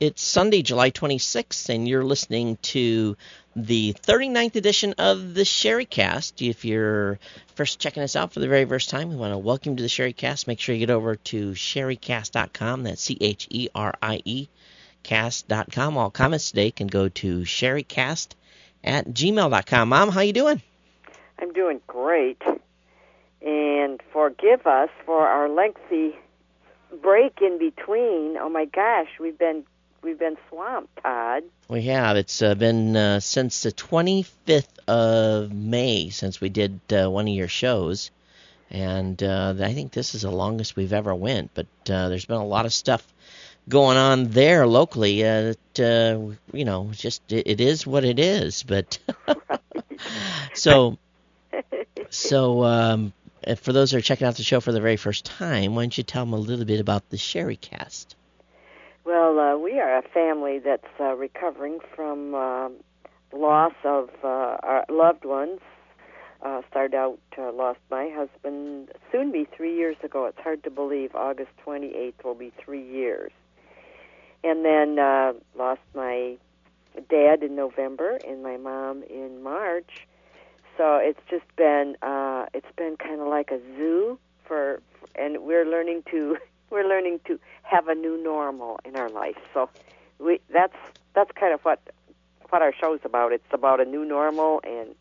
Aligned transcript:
It's 0.00 0.22
Sunday, 0.22 0.62
July 0.62 0.92
26th, 0.92 1.74
and 1.74 1.88
you're 1.88 2.04
listening 2.04 2.56
to 2.62 3.16
the 3.56 3.94
39th 3.94 4.54
edition 4.54 4.94
of 4.96 5.34
the 5.34 5.42
Cheriecast. 5.42 6.48
If 6.48 6.64
you're 6.64 7.18
first 7.56 7.80
checking 7.80 8.04
us 8.04 8.14
out 8.14 8.32
for 8.32 8.38
the 8.38 8.46
very 8.46 8.64
first 8.64 8.90
time, 8.90 9.08
we 9.08 9.16
want 9.16 9.32
to 9.32 9.38
welcome 9.38 9.72
you 9.72 9.78
to 9.78 9.82
the 9.82 9.88
Cheriecast. 9.88 10.46
Make 10.46 10.60
sure 10.60 10.72
you 10.76 10.86
get 10.86 10.94
over 10.94 11.16
to 11.16 11.50
cheriecast.com. 11.50 12.84
That's 12.84 13.02
C 13.02 13.18
H 13.20 13.48
E 13.50 13.70
R 13.74 13.92
I 14.00 14.22
E 14.24 14.48
cast.com. 15.02 15.96
All 15.96 16.10
comments 16.10 16.50
today 16.50 16.70
can 16.70 16.86
go 16.86 17.08
to 17.08 17.40
cheriecast 17.40 18.28
at 18.84 19.08
gmail.com. 19.08 19.88
Mom, 19.88 20.10
how 20.10 20.20
you 20.20 20.32
doing? 20.32 20.62
I'm 21.40 21.52
doing 21.52 21.80
great. 21.88 22.40
And 23.44 24.00
forgive 24.12 24.64
us 24.64 24.90
for 25.04 25.26
our 25.26 25.48
lengthy 25.48 26.16
break 27.02 27.42
in 27.42 27.58
between. 27.58 28.36
Oh 28.36 28.48
my 28.48 28.64
gosh, 28.64 29.08
we've 29.18 29.36
been 29.36 29.64
we've 30.08 30.18
been 30.18 30.38
swamped, 30.48 31.02
Todd. 31.02 31.42
We 31.68 31.82
have. 31.82 32.16
It's 32.16 32.40
uh, 32.40 32.54
been 32.54 32.96
uh, 32.96 33.20
since 33.20 33.62
the 33.62 33.72
25th 33.72 34.64
of 34.88 35.52
May 35.52 36.08
since 36.08 36.40
we 36.40 36.48
did 36.48 36.80
uh, 36.90 37.10
one 37.10 37.28
of 37.28 37.34
your 37.34 37.48
shows, 37.48 38.10
and 38.70 39.22
uh, 39.22 39.54
I 39.60 39.74
think 39.74 39.92
this 39.92 40.14
is 40.14 40.22
the 40.22 40.30
longest 40.30 40.76
we've 40.76 40.94
ever 40.94 41.14
went. 41.14 41.50
But 41.52 41.66
uh, 41.90 42.08
there's 42.08 42.24
been 42.24 42.38
a 42.38 42.46
lot 42.46 42.64
of 42.64 42.72
stuff 42.72 43.06
going 43.68 43.98
on 43.98 44.28
there 44.28 44.66
locally. 44.66 45.22
Uh, 45.22 45.54
that, 45.74 45.80
uh, 45.80 46.34
you 46.56 46.64
know, 46.64 46.88
just 46.92 47.30
it, 47.30 47.46
it 47.46 47.60
is 47.60 47.86
what 47.86 48.04
it 48.04 48.18
is. 48.18 48.62
But 48.62 48.98
so, 50.54 50.96
so 52.08 52.64
um, 52.64 53.12
for 53.60 53.74
those 53.74 53.90
who 53.90 53.98
are 53.98 54.02
checking 54.02 54.26
out 54.26 54.36
the 54.36 54.42
show 54.42 54.60
for 54.60 54.72
the 54.72 54.80
very 54.80 54.96
first 54.96 55.26
time, 55.26 55.74
why 55.74 55.82
don't 55.82 55.98
you 55.98 56.04
tell 56.04 56.24
them 56.24 56.32
a 56.32 56.38
little 56.38 56.64
bit 56.64 56.80
about 56.80 57.10
the 57.10 57.18
Cheriecast? 57.18 58.14
Well, 59.08 59.40
uh, 59.40 59.56
we 59.56 59.80
are 59.80 59.96
a 59.96 60.02
family 60.02 60.58
that's 60.58 60.84
uh, 61.00 61.14
recovering 61.14 61.78
from 61.96 62.34
uh, 62.34 62.68
loss 63.32 63.72
of 63.82 64.10
uh, 64.22 64.58
our 64.62 64.84
loved 64.90 65.24
ones. 65.24 65.60
Uh, 66.42 66.60
started 66.68 66.94
out, 66.94 67.18
uh, 67.38 67.50
lost 67.50 67.78
my 67.90 68.10
husband 68.14 68.90
soon 69.10 69.32
be 69.32 69.48
three 69.56 69.74
years 69.74 69.96
ago. 70.02 70.26
It's 70.26 70.38
hard 70.38 70.62
to 70.64 70.70
believe. 70.70 71.14
August 71.14 71.52
28th 71.66 72.22
will 72.22 72.34
be 72.34 72.52
three 72.62 72.86
years. 72.86 73.32
And 74.44 74.62
then 74.62 74.98
uh, 74.98 75.32
lost 75.56 75.80
my 75.94 76.36
dad 77.08 77.42
in 77.42 77.56
November 77.56 78.18
and 78.28 78.42
my 78.42 78.58
mom 78.58 79.04
in 79.04 79.42
March. 79.42 80.06
So 80.76 80.96
it's 80.96 81.22
just 81.30 81.46
been 81.56 81.96
uh, 82.02 82.44
it's 82.52 82.76
been 82.76 82.98
kind 82.98 83.22
of 83.22 83.28
like 83.28 83.52
a 83.52 83.60
zoo 83.74 84.18
for, 84.44 84.82
and 85.14 85.38
we're 85.44 85.64
learning 85.64 86.02
to 86.10 86.36
we're 86.70 86.88
learning 86.88 87.20
to 87.26 87.38
have 87.62 87.88
a 87.88 87.94
new 87.94 88.22
normal 88.22 88.80
in 88.84 88.96
our 88.96 89.08
life. 89.08 89.36
So 89.54 89.68
we 90.18 90.40
that's 90.50 90.76
that's 91.14 91.30
kind 91.32 91.54
of 91.54 91.60
what 91.62 91.80
what 92.50 92.62
our 92.62 92.72
show's 92.72 93.00
about. 93.04 93.32
It's 93.32 93.52
about 93.52 93.80
a 93.80 93.84
new 93.84 94.04
normal 94.04 94.60
and 94.64 94.94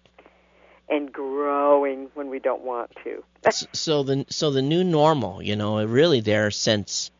and 0.89 1.11
growing 1.11 2.09
when 2.13 2.29
we 2.29 2.39
don't 2.39 2.63
want 2.63 2.91
to. 3.03 3.23
so 3.73 4.03
the 4.03 4.25
so 4.29 4.51
the 4.51 4.61
new 4.61 4.83
normal, 4.83 5.41
you 5.41 5.55
know, 5.55 5.83
really 5.85 6.21
there 6.21 6.51
since 6.51 7.11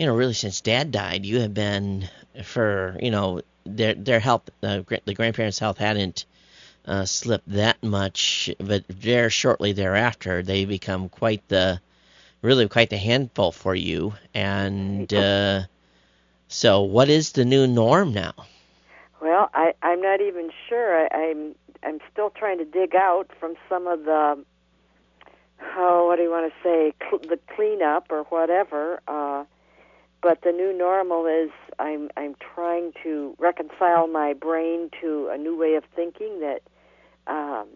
you 0.00 0.06
know, 0.06 0.14
really 0.14 0.32
since 0.32 0.62
dad 0.62 0.90
died, 0.92 1.26
you 1.26 1.40
have 1.40 1.52
been 1.52 2.08
for, 2.42 2.96
you 3.02 3.10
know, 3.10 3.42
their 3.66 3.92
their 3.92 4.18
health 4.18 4.48
uh, 4.62 4.80
the 5.04 5.12
grandparents' 5.12 5.58
health 5.58 5.76
hadn't 5.76 6.24
uh, 6.86 7.04
slipped 7.04 7.50
that 7.50 7.82
much, 7.82 8.50
but 8.58 8.86
very 8.86 9.28
shortly 9.28 9.72
thereafter 9.72 10.42
they 10.42 10.64
become 10.64 11.10
quite 11.10 11.46
the 11.48 11.82
really 12.42 12.68
quite 12.68 12.90
the 12.90 12.96
handful 12.96 13.52
for 13.52 13.74
you. 13.74 14.14
And 14.34 15.12
uh, 15.12 15.62
so, 16.48 16.82
what 16.82 17.08
is 17.08 17.32
the 17.32 17.44
new 17.44 17.66
norm 17.66 18.12
now? 18.12 18.34
Well, 19.20 19.50
I, 19.54 19.74
I'm 19.82 20.00
not 20.00 20.20
even 20.20 20.50
sure. 20.68 21.04
I, 21.04 21.30
I'm 21.30 21.54
I'm 21.82 22.00
still 22.12 22.30
trying 22.30 22.58
to 22.58 22.64
dig 22.64 22.94
out 22.94 23.30
from 23.38 23.54
some 23.68 23.86
of 23.86 24.04
the 24.04 24.44
oh, 25.76 26.06
what 26.06 26.16
do 26.16 26.22
you 26.22 26.30
want 26.30 26.52
to 26.52 26.62
say, 26.62 26.94
cl- 27.00 27.20
the 27.20 27.38
cleanup 27.54 28.06
or 28.10 28.24
whatever. 28.24 29.00
Uh, 29.06 29.44
but 30.22 30.42
the 30.42 30.52
new 30.52 30.76
normal 30.76 31.26
is 31.26 31.50
I'm 31.78 32.10
I'm 32.16 32.34
trying 32.54 32.92
to 33.02 33.34
reconcile 33.38 34.06
my 34.06 34.34
brain 34.34 34.90
to 35.00 35.28
a 35.32 35.38
new 35.38 35.56
way 35.56 35.74
of 35.74 35.84
thinking 35.96 36.40
that 36.40 36.62
um, 37.26 37.68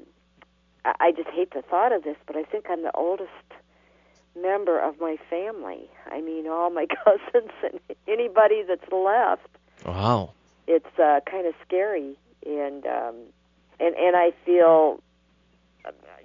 I, 0.84 0.94
I 1.00 1.12
just 1.12 1.28
hate 1.28 1.52
the 1.54 1.62
thought 1.62 1.92
of 1.92 2.04
this, 2.04 2.16
but 2.26 2.36
I 2.36 2.44
think 2.44 2.66
I'm 2.68 2.82
the 2.82 2.94
oldest 2.94 3.30
member 4.40 4.78
of 4.78 5.00
my 5.00 5.16
family. 5.30 5.88
I 6.10 6.20
mean, 6.20 6.46
all 6.46 6.70
my 6.70 6.86
cousins 7.04 7.52
and 7.62 7.80
anybody 8.08 8.62
that's 8.66 8.90
left. 8.92 9.48
Wow. 9.84 10.32
It's 10.66 10.98
uh, 10.98 11.20
kind 11.30 11.46
of 11.46 11.54
scary, 11.66 12.16
and 12.46 12.86
um, 12.86 13.14
and 13.78 13.94
and 13.94 14.16
I 14.16 14.32
feel 14.46 15.00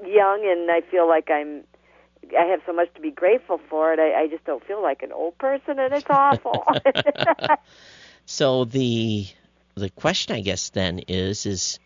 young, 0.06 0.46
and 0.46 0.72
I 0.72 0.82
feel 0.90 1.08
like 1.08 1.30
I'm. 1.30 1.64
I 2.38 2.44
have 2.44 2.62
so 2.66 2.74
much 2.74 2.94
to 2.94 3.02
be 3.02 3.12
grateful 3.12 3.60
for 3.70 3.92
and 3.92 4.00
I, 4.00 4.14
I 4.14 4.28
just 4.28 4.44
don't 4.44 4.64
feel 4.64 4.84
like 4.84 5.02
an 5.02 5.12
old 5.12 5.38
person, 5.40 5.80
and 5.80 5.94
it's 5.94 6.06
awful. 6.10 6.64
so 8.26 8.66
the 8.66 9.28
the 9.76 9.90
question, 9.90 10.36
I 10.36 10.42
guess, 10.42 10.70
then 10.70 11.00
is 11.08 11.46
is 11.46 11.80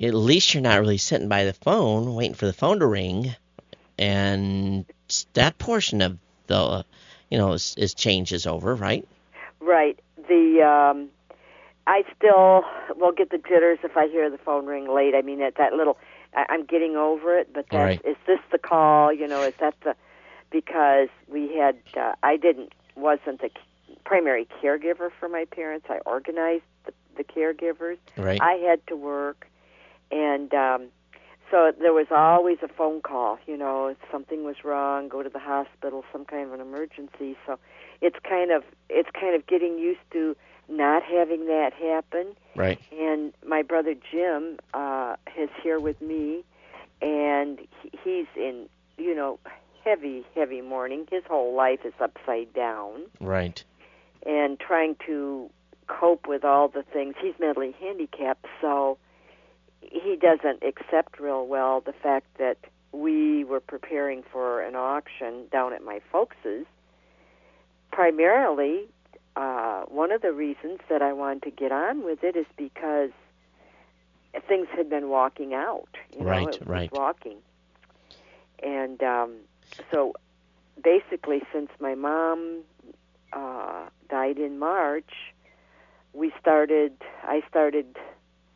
at 0.00 0.14
least 0.14 0.54
you're 0.54 0.62
not 0.62 0.80
really 0.80 0.98
sitting 0.98 1.28
by 1.28 1.44
the 1.44 1.52
phone 1.52 2.14
waiting 2.14 2.34
for 2.34 2.46
the 2.46 2.52
phone 2.52 2.80
to 2.80 2.86
ring, 2.86 3.34
and 3.98 4.84
that 5.34 5.58
portion 5.58 6.02
of 6.02 6.18
the 6.46 6.84
you 7.30 7.38
know 7.38 7.52
is, 7.52 7.74
is 7.76 7.94
changes 7.94 8.46
over, 8.46 8.74
right? 8.74 9.06
Right. 9.60 9.98
The 10.28 10.62
um, 10.62 11.08
I 11.86 12.02
still 12.16 12.64
will 12.96 13.12
get 13.12 13.30
the 13.30 13.38
jitters 13.38 13.78
if 13.82 13.96
I 13.96 14.08
hear 14.08 14.30
the 14.30 14.38
phone 14.38 14.66
ring 14.66 14.92
late. 14.92 15.14
I 15.14 15.22
mean, 15.22 15.40
at 15.42 15.56
that 15.56 15.72
little, 15.72 15.98
I, 16.34 16.46
I'm 16.48 16.64
getting 16.64 16.96
over 16.96 17.38
it. 17.38 17.52
But 17.52 17.68
that 17.70 17.76
Right. 17.84 18.00
is 18.04 18.16
this 18.26 18.38
the 18.52 18.58
call? 18.58 19.12
You 19.12 19.26
know, 19.26 19.42
is 19.42 19.54
that 19.60 19.74
the 19.82 19.94
because 20.50 21.08
we 21.28 21.54
had 21.56 21.76
uh, 21.96 22.14
I 22.22 22.36
didn't 22.36 22.72
wasn't 22.96 23.40
the 23.40 23.50
primary 24.04 24.46
caregiver 24.62 25.10
for 25.18 25.28
my 25.28 25.44
parents. 25.46 25.86
I 25.88 25.98
organized 26.06 26.64
the, 26.84 26.92
the 27.16 27.24
caregivers. 27.24 27.98
Right. 28.16 28.40
I 28.40 28.54
had 28.54 28.84
to 28.88 28.96
work, 28.96 29.46
and 30.10 30.52
um, 30.54 30.86
so 31.50 31.72
there 31.80 31.92
was 31.92 32.06
always 32.10 32.58
a 32.62 32.68
phone 32.68 33.00
call. 33.00 33.38
You 33.46 33.56
know, 33.56 33.88
if 33.88 33.96
something 34.10 34.44
was 34.44 34.56
wrong, 34.64 35.08
go 35.08 35.22
to 35.22 35.28
the 35.28 35.38
hospital, 35.38 36.04
some 36.12 36.24
kind 36.24 36.46
of 36.46 36.52
an 36.52 36.60
emergency. 36.60 37.36
So 37.46 37.58
it's 38.00 38.16
kind 38.28 38.50
of 38.50 38.62
it's 38.88 39.10
kind 39.18 39.34
of 39.34 39.46
getting 39.46 39.78
used 39.78 40.00
to 40.12 40.36
not 40.68 41.02
having 41.02 41.46
that 41.46 41.72
happen. 41.72 42.28
Right. 42.56 42.78
And 42.92 43.32
my 43.46 43.62
brother 43.62 43.94
Jim 43.94 44.58
uh, 44.74 45.16
is 45.36 45.50
here 45.62 45.80
with 45.80 46.00
me, 46.00 46.44
and 47.02 47.58
he's 48.04 48.26
in 48.36 48.68
you 48.98 49.14
know 49.14 49.38
heavy 49.84 50.24
heavy 50.34 50.60
mourning. 50.60 51.06
His 51.10 51.24
whole 51.28 51.54
life 51.54 51.80
is 51.84 51.94
upside 52.00 52.52
down 52.52 53.02
Right. 53.20 53.62
and 54.26 54.58
trying 54.60 54.96
to 55.06 55.50
cope 55.88 56.28
with 56.28 56.44
all 56.44 56.68
the 56.68 56.82
things. 56.84 57.14
He's 57.20 57.34
mentally 57.40 57.74
handicapped, 57.80 58.46
so 58.60 58.98
he 59.90 60.16
doesn't 60.16 60.62
accept 60.62 61.18
real 61.20 61.46
well 61.46 61.80
the 61.80 61.92
fact 61.92 62.26
that 62.38 62.56
we 62.92 63.44
were 63.44 63.60
preparing 63.60 64.22
for 64.32 64.62
an 64.62 64.74
auction 64.74 65.44
down 65.52 65.72
at 65.72 65.82
my 65.84 66.00
folks's. 66.10 66.66
Primarily, 67.92 68.86
uh, 69.36 69.82
one 69.82 70.12
of 70.12 70.22
the 70.22 70.32
reasons 70.32 70.78
that 70.88 71.02
I 71.02 71.12
wanted 71.12 71.42
to 71.44 71.50
get 71.50 71.72
on 71.72 72.04
with 72.04 72.22
it 72.24 72.36
is 72.36 72.46
because 72.56 73.10
things 74.48 74.68
had 74.74 74.88
been 74.88 75.08
walking 75.08 75.54
out. 75.54 75.88
You 76.12 76.20
know, 76.20 76.26
Right, 76.26 76.46
was 76.46 76.60
right. 76.66 76.92
walking, 76.92 77.38
and 78.62 79.02
um, 79.02 79.34
so 79.90 80.14
basically, 80.82 81.42
since 81.52 81.70
my 81.80 81.94
mom 81.94 82.60
uh, 83.32 83.86
died 84.08 84.38
in 84.38 84.58
March, 84.58 85.10
we 86.12 86.32
started. 86.40 86.92
I 87.24 87.42
started 87.48 87.96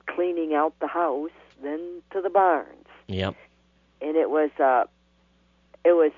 cleaning 0.07 0.55
out 0.55 0.79
the 0.81 0.87
house, 0.87 1.31
then 1.63 2.03
to 2.13 2.21
the 2.21 2.31
barns, 2.31 2.87
Yep. 3.09 3.35
and 4.01 4.17
it 4.17 4.31
was 4.31 4.51
uh, 4.59 4.85
it 5.85 5.93
was 5.93 6.13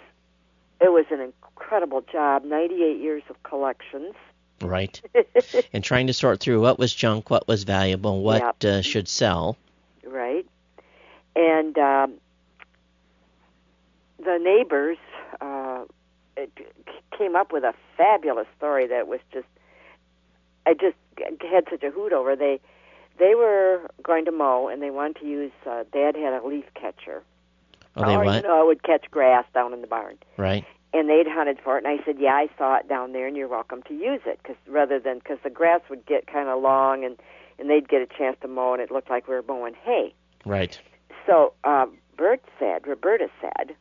it 0.80 0.90
was 0.92 1.06
an 1.10 1.20
incredible 1.20 2.02
job. 2.12 2.44
Ninety 2.44 2.82
eight 2.82 3.00
years 3.00 3.22
of 3.30 3.42
collections. 3.42 4.14
Right. 4.62 5.00
and 5.74 5.84
trying 5.84 6.06
to 6.06 6.14
sort 6.14 6.40
through 6.40 6.62
what 6.62 6.78
was 6.78 6.94
junk, 6.94 7.28
what 7.28 7.46
was 7.46 7.64
valuable, 7.64 8.22
what 8.22 8.64
uh, 8.64 8.80
should 8.80 9.06
sell. 9.06 9.56
right? 10.06 10.46
And 11.34 11.76
um, 11.76 12.14
the 14.18 14.38
neighbors 14.42 14.96
uh, 15.40 15.84
it 16.36 16.50
came 17.16 17.36
up 17.36 17.52
with 17.52 17.64
a 17.64 17.74
fabulous 17.96 18.46
story 18.56 18.86
that 18.86 19.06
was 19.06 19.20
just 19.32 19.46
I 20.66 20.74
just 20.74 20.96
had 21.18 21.64
such 21.70 21.82
a 21.82 21.90
hoot 21.90 22.12
over. 22.12 22.34
They 22.36 22.60
they 23.18 23.34
were 23.34 23.88
going 24.02 24.24
to 24.26 24.32
mow 24.32 24.68
and 24.68 24.82
they 24.82 24.90
wanted 24.90 25.16
to 25.20 25.26
use. 25.26 25.52
Uh, 25.64 25.84
Dad 25.92 26.16
had 26.16 26.32
a 26.32 26.46
leaf 26.46 26.64
catcher. 26.74 27.22
Oh, 27.96 28.06
they 28.06 28.14
or, 28.14 28.24
what? 28.24 28.42
You 28.42 28.48
know, 28.48 28.62
it 28.62 28.66
would 28.66 28.82
catch 28.82 29.10
grass 29.10 29.44
down 29.54 29.72
in 29.72 29.80
the 29.80 29.86
barn. 29.86 30.18
Right. 30.36 30.64
and 30.92 31.08
they'd 31.08 31.26
hunted 31.28 31.58
for 31.62 31.76
it, 31.78 31.84
and 31.84 32.00
I 32.00 32.04
said, 32.04 32.16
"Yeah, 32.18 32.34
I 32.34 32.48
saw 32.56 32.76
it 32.76 32.88
down 32.88 33.12
there, 33.12 33.26
and 33.26 33.36
you're 33.36 33.48
welcome 33.48 33.82
to 33.84 33.94
use 33.94 34.20
it." 34.26 34.38
Because 34.42 34.56
rather 34.66 34.98
than 34.98 35.18
because 35.18 35.38
the 35.42 35.50
grass 35.50 35.80
would 35.90 36.04
get 36.06 36.26
kind 36.26 36.48
of 36.48 36.62
long, 36.62 37.04
and 37.04 37.16
and 37.58 37.70
they'd 37.70 37.88
get 37.88 38.02
a 38.02 38.06
chance 38.06 38.36
to 38.42 38.48
mow, 38.48 38.74
and 38.74 38.82
it 38.82 38.90
looked 38.90 39.10
like 39.10 39.28
we 39.28 39.34
were 39.34 39.44
mowing 39.46 39.74
hay. 39.82 40.14
Right. 40.44 40.78
So 41.26 41.54
uh, 41.64 41.86
Bert 42.16 42.42
said, 42.58 42.86
Roberta 42.86 43.28
said, 43.40 43.74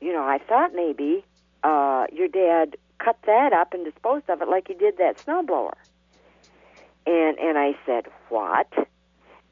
you 0.00 0.12
know, 0.12 0.22
I 0.24 0.38
thought 0.38 0.74
maybe 0.74 1.24
uh, 1.64 2.06
your 2.12 2.28
dad 2.28 2.76
cut 2.98 3.16
that 3.26 3.52
up 3.52 3.72
and 3.72 3.84
disposed 3.84 4.28
of 4.28 4.42
it 4.42 4.48
like 4.48 4.68
he 4.68 4.74
did 4.74 4.98
that 4.98 5.18
snowblower. 5.18 5.72
And 7.06 7.38
and 7.38 7.58
I 7.58 7.76
said, 7.86 8.06
what? 8.28 8.68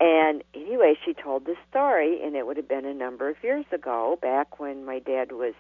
And 0.01 0.43
anyway, 0.55 0.95
she 1.05 1.13
told 1.13 1.45
the 1.45 1.57
story, 1.69 2.23
and 2.23 2.35
it 2.35 2.47
would 2.47 2.57
have 2.57 2.69
been 2.69 2.87
a 2.87 2.95
number 2.95 3.29
of 3.29 3.37
years 3.43 3.67
ago, 3.71 4.19
back 4.23 4.59
when 4.59 4.85
my 4.87 4.99
dad 4.99 5.33
was 5.33 5.53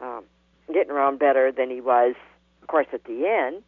um, 0.00 0.24
getting 0.72 0.92
around 0.92 1.18
better 1.18 1.50
than 1.50 1.68
he 1.70 1.80
was, 1.80 2.14
of 2.62 2.68
course, 2.68 2.86
at 2.92 3.02
the 3.04 3.26
end. 3.26 3.62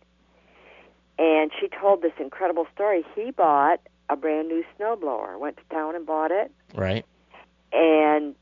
And 1.18 1.50
she 1.58 1.68
told 1.68 2.00
this 2.02 2.12
incredible 2.20 2.68
story. 2.72 3.04
He 3.16 3.32
bought 3.32 3.80
a 4.08 4.14
brand 4.14 4.46
new 4.48 4.62
snowblower, 4.78 5.36
went 5.38 5.56
to 5.56 5.62
town 5.74 5.96
and 5.96 6.06
bought 6.06 6.30
it, 6.30 6.52
Right. 6.74 7.04
and 7.72 8.36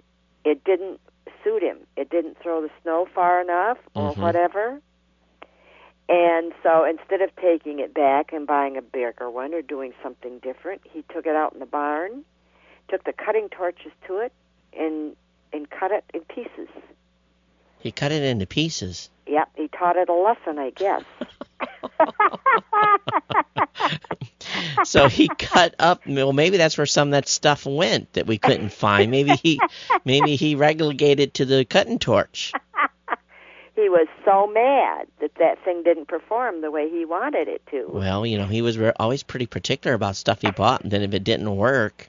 it 0.45 0.63
didn't 0.65 1.01
suit 1.43 1.63
him. 1.63 1.79
It 1.97 2.11
didn't 2.11 2.37
throw 2.39 2.61
the 2.61 2.71
snow 2.83 3.07
far 3.15 3.41
enough 3.41 3.79
or 3.95 4.13
Mhm. 4.13 4.19
whatever. 4.19 4.81
And 6.09 6.53
so 6.63 6.85
instead 6.85 7.21
of 7.21 7.35
taking 7.37 7.81
it 7.81 7.93
back 7.93 8.33
and 8.33 8.47
buying 8.47 8.77
a 8.77 8.83
bigger 8.83 9.29
one 9.29 9.55
or 9.55 9.63
doing 9.63 9.93
something 10.03 10.39
different, 10.39 10.83
he 10.85 11.03
took 11.13 11.27
it 11.27 11.35
out 11.35 11.53
in 11.53 11.59
the 11.59 11.67
barn, 11.67 12.25
took 12.89 13.03
the 13.05 13.13
cutting 13.13 13.49
torches 13.49 13.93
to 14.07 14.19
it, 14.19 14.33
and 14.73 15.17
and 15.53 15.69
cut 15.69 15.91
it 15.91 16.05
in 16.13 16.21
pieces. 16.23 16.69
He 17.81 17.91
cut 17.93 18.13
it 18.13 18.23
into 18.23 18.47
pieces. 18.47 19.11
Yep, 19.27 19.51
he 19.57 19.69
taught 19.69 19.97
it 19.97 20.09
a 20.09 20.15
lesson, 20.15 20.59
I 20.59 20.71
guess. 20.71 21.03
so 24.85 25.09
he 25.09 25.29
cut 25.29 25.75
up. 25.79 26.07
Well, 26.07 26.33
maybe 26.33 26.57
that's 26.57 26.79
where 26.79 26.87
some 26.87 27.09
of 27.09 27.13
that 27.13 27.29
stuff 27.29 27.67
went 27.67 28.13
that 28.15 28.27
we 28.27 28.39
couldn't 28.39 28.73
find. 28.73 29.11
Maybe 29.11 29.37
he, 29.37 29.61
maybe 30.05 30.37
he 30.37 30.55
relegated 30.55 31.35
to 31.35 31.45
the 31.45 31.65
cutting 31.65 31.99
torch. 31.99 32.53
He 33.77 33.89
was 33.91 34.09
so 34.25 34.47
mad 34.47 35.07
that 35.21 35.35
that 35.39 35.63
thing 35.65 35.83
didn't 35.85 36.09
perform 36.09 36.63
the 36.63 36.71
way 36.71 36.89
he 36.91 37.05
wanted 37.05 37.47
it 37.47 37.63
to. 37.71 37.87
Well, 37.89 38.25
you 38.27 38.39
know, 38.39 38.47
he 38.47 38.63
was 38.63 38.79
re- 38.79 38.93
always 38.99 39.23
pretty 39.23 39.47
particular 39.47 39.95
about 39.95 40.17
stuff 40.17 40.41
he 40.41 40.51
bought, 40.51 40.83
and 40.83 40.91
then 40.91 41.03
if 41.03 41.13
it 41.15 41.23
didn't 41.23 41.55
work, 41.57 42.09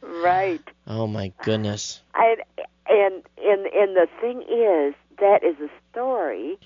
Right. 0.00 0.62
oh 0.86 1.06
my 1.06 1.32
goodness. 1.42 2.00
I 2.14 2.36
and 2.88 3.22
and 3.42 3.66
and 3.66 3.96
the 3.96 4.08
thing 4.20 4.42
is 4.42 4.94
that 5.18 5.44
is 5.44 5.56
a 5.60 5.68
story 5.92 6.58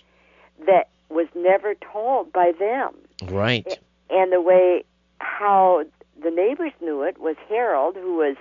that 0.66 0.88
was 1.08 1.26
never 1.34 1.74
told 1.74 2.32
by 2.32 2.52
them. 2.58 2.94
Right. 3.24 3.78
And 4.10 4.32
the 4.32 4.40
way 4.40 4.84
how 5.20 5.84
the 6.22 6.30
neighbors 6.30 6.72
knew 6.80 7.02
it 7.02 7.18
was 7.18 7.36
Harold, 7.48 7.96
who 7.96 8.16
was, 8.16 8.36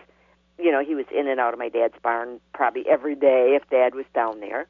you 0.60 0.72
know, 0.72 0.84
he 0.84 0.96
was 0.96 1.06
in 1.12 1.28
and 1.28 1.40
out 1.40 1.54
of 1.54 1.60
my 1.60 1.70
dad's 1.70 1.94
barn 2.04 2.40
probably 2.54 2.88
every 2.88 3.16
day 3.16 3.58
if 3.60 3.68
Dad 3.70 3.94
was 3.96 4.06
down 4.14 4.40
there. 4.40 4.68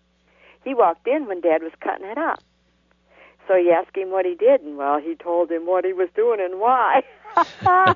He 0.64 0.74
walked 0.74 1.08
in 1.08 1.28
when 1.28 1.42
Dad 1.42 1.62
was 1.64 1.72
cutting 1.82 2.06
it 2.08 2.18
up. 2.18 2.40
So 3.48 3.56
he 3.56 3.72
asked 3.72 3.96
him 3.96 4.12
what 4.12 4.26
he 4.26 4.36
did, 4.36 4.62
and 4.62 4.78
well, 4.78 5.00
he 5.00 5.16
told 5.16 5.50
him 5.50 5.66
what 5.66 5.86
he 5.86 5.94
was 5.94 6.10
doing 6.16 6.40
and 6.42 6.60
why. 6.60 7.02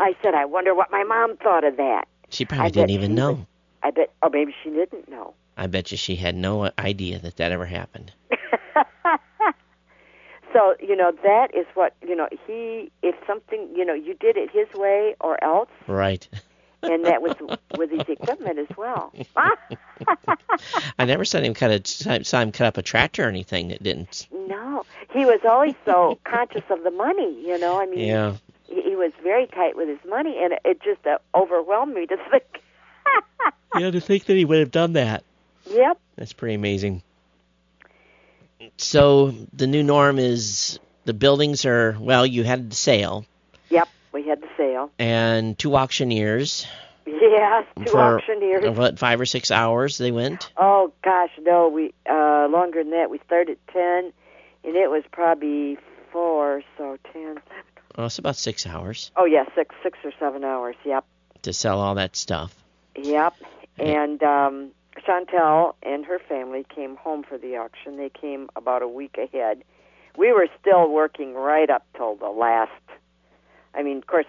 I 0.00 0.14
said, 0.22 0.34
I 0.34 0.44
wonder 0.44 0.74
what 0.74 0.90
my 0.92 1.02
mom 1.02 1.36
thought 1.38 1.64
of 1.64 1.76
that. 1.78 2.06
She 2.28 2.44
probably 2.44 2.66
I 2.66 2.70
didn't 2.70 2.90
even 2.90 3.14
know. 3.14 3.32
was- 3.32 3.44
I 3.82 3.90
bet, 3.90 4.10
or 4.22 4.30
maybe 4.30 4.54
she 4.62 4.70
didn't 4.70 5.08
know. 5.08 5.34
I 5.56 5.66
bet 5.66 5.90
you 5.90 5.96
she 5.96 6.14
had 6.16 6.34
no 6.36 6.70
idea 6.78 7.18
that 7.20 7.36
that 7.36 7.50
ever 7.52 7.66
happened. 7.66 8.12
so 10.52 10.74
you 10.80 10.94
know 10.96 11.12
that 11.22 11.48
is 11.54 11.66
what 11.74 11.94
you 12.06 12.14
know. 12.14 12.28
He, 12.46 12.90
if 13.02 13.14
something, 13.26 13.68
you 13.74 13.84
know, 13.84 13.94
you 13.94 14.14
did 14.14 14.36
it 14.36 14.50
his 14.52 14.68
way 14.74 15.14
or 15.20 15.42
else, 15.42 15.68
Right. 15.86 16.28
And 16.82 17.04
that 17.06 17.20
was 17.22 17.34
with 17.76 17.90
his 17.90 18.02
equipment 18.08 18.58
as 18.58 18.76
well. 18.76 19.12
I 20.98 21.04
never 21.04 21.24
saw 21.24 21.38
him 21.40 21.54
cut 21.54 21.70
a 21.70 22.24
saw 22.24 22.40
him 22.40 22.52
cut 22.52 22.66
up 22.66 22.76
a 22.78 22.82
tractor 22.82 23.24
or 23.24 23.28
anything 23.28 23.68
that 23.68 23.82
didn't. 23.82 24.28
no, 24.32 24.84
he 25.12 25.24
was 25.24 25.40
always 25.48 25.74
so 25.84 26.18
conscious 26.24 26.62
of 26.70 26.82
the 26.84 26.90
money. 26.90 27.40
You 27.46 27.58
know, 27.58 27.80
I 27.80 27.86
mean, 27.86 28.00
Yeah. 28.00 28.34
he, 28.68 28.82
he 28.82 28.96
was 28.96 29.12
very 29.22 29.46
tight 29.46 29.76
with 29.76 29.88
his 29.88 29.98
money, 30.08 30.36
and 30.42 30.52
it, 30.54 30.60
it 30.64 30.82
just 30.82 31.06
uh, 31.06 31.18
overwhelmed 31.34 31.94
me 31.94 32.06
to 32.06 32.16
think. 32.30 32.44
Yeah, 33.78 33.90
to 33.90 34.00
think 34.00 34.24
that 34.24 34.34
he 34.36 34.44
would 34.46 34.60
have 34.60 34.70
done 34.70 34.94
that. 34.94 35.24
Yep. 35.70 35.98
That's 36.16 36.32
pretty 36.32 36.54
amazing. 36.54 37.02
So 38.78 39.34
the 39.52 39.66
new 39.66 39.82
norm 39.82 40.18
is 40.18 40.78
the 41.04 41.12
buildings 41.12 41.64
are 41.66 41.96
well. 42.00 42.24
You 42.26 42.44
had 42.44 42.70
the 42.70 42.74
sale. 42.74 43.26
We 44.12 44.26
had 44.26 44.40
the 44.40 44.48
sale. 44.56 44.90
and 44.98 45.58
two 45.58 45.76
auctioneers 45.76 46.66
Yes, 47.06 47.64
two 47.78 47.90
for 47.90 48.16
auctioneers. 48.18 48.76
what 48.76 48.98
five 48.98 49.18
or 49.20 49.24
six 49.26 49.50
hours 49.50 49.96
they 49.98 50.10
went. 50.12 50.50
Oh 50.58 50.92
gosh, 51.02 51.30
no, 51.40 51.68
we 51.68 51.94
uh 52.08 52.48
longer 52.50 52.82
than 52.82 52.92
that. 52.92 53.10
We 53.10 53.18
started 53.26 53.58
at 53.66 53.72
ten 53.72 54.12
and 54.64 54.76
it 54.76 54.90
was 54.90 55.04
probably 55.10 55.78
four, 56.12 56.62
so 56.76 56.98
ten. 57.12 57.38
Oh, 57.96 58.04
it's 58.06 58.18
about 58.18 58.36
six 58.36 58.66
hours 58.66 59.10
Oh 59.16 59.24
yeah, 59.24 59.44
six 59.54 59.74
six 59.82 59.98
or 60.04 60.12
seven 60.18 60.44
hours, 60.44 60.76
yep. 60.84 61.04
to 61.42 61.52
sell 61.52 61.80
all 61.80 61.94
that 61.94 62.14
stuff. 62.16 62.54
Yep. 62.96 63.34
And 63.78 64.22
um 64.22 64.70
Chantel 65.06 65.74
and 65.82 66.04
her 66.04 66.18
family 66.18 66.66
came 66.74 66.96
home 66.96 67.22
for 67.22 67.38
the 67.38 67.56
auction. 67.56 67.96
They 67.96 68.10
came 68.10 68.50
about 68.56 68.82
a 68.82 68.88
week 68.88 69.16
ahead. 69.16 69.62
We 70.16 70.32
were 70.32 70.48
still 70.60 70.90
working 70.90 71.34
right 71.34 71.70
up 71.70 71.86
till 71.96 72.16
the 72.16 72.28
last 72.28 72.72
I 73.74 73.82
mean, 73.82 73.98
of 73.98 74.06
course 74.06 74.26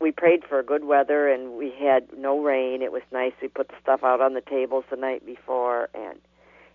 we 0.00 0.10
prayed 0.12 0.44
for 0.48 0.62
good 0.62 0.84
weather 0.84 1.28
and 1.28 1.52
we 1.52 1.72
had 1.80 2.06
no 2.16 2.40
rain. 2.40 2.82
It 2.82 2.90
was 2.92 3.02
nice. 3.12 3.32
We 3.40 3.48
put 3.48 3.68
the 3.68 3.74
stuff 3.82 4.02
out 4.02 4.20
on 4.20 4.34
the 4.34 4.40
tables 4.40 4.84
the 4.90 4.96
night 4.96 5.24
before 5.24 5.88
and 5.94 6.18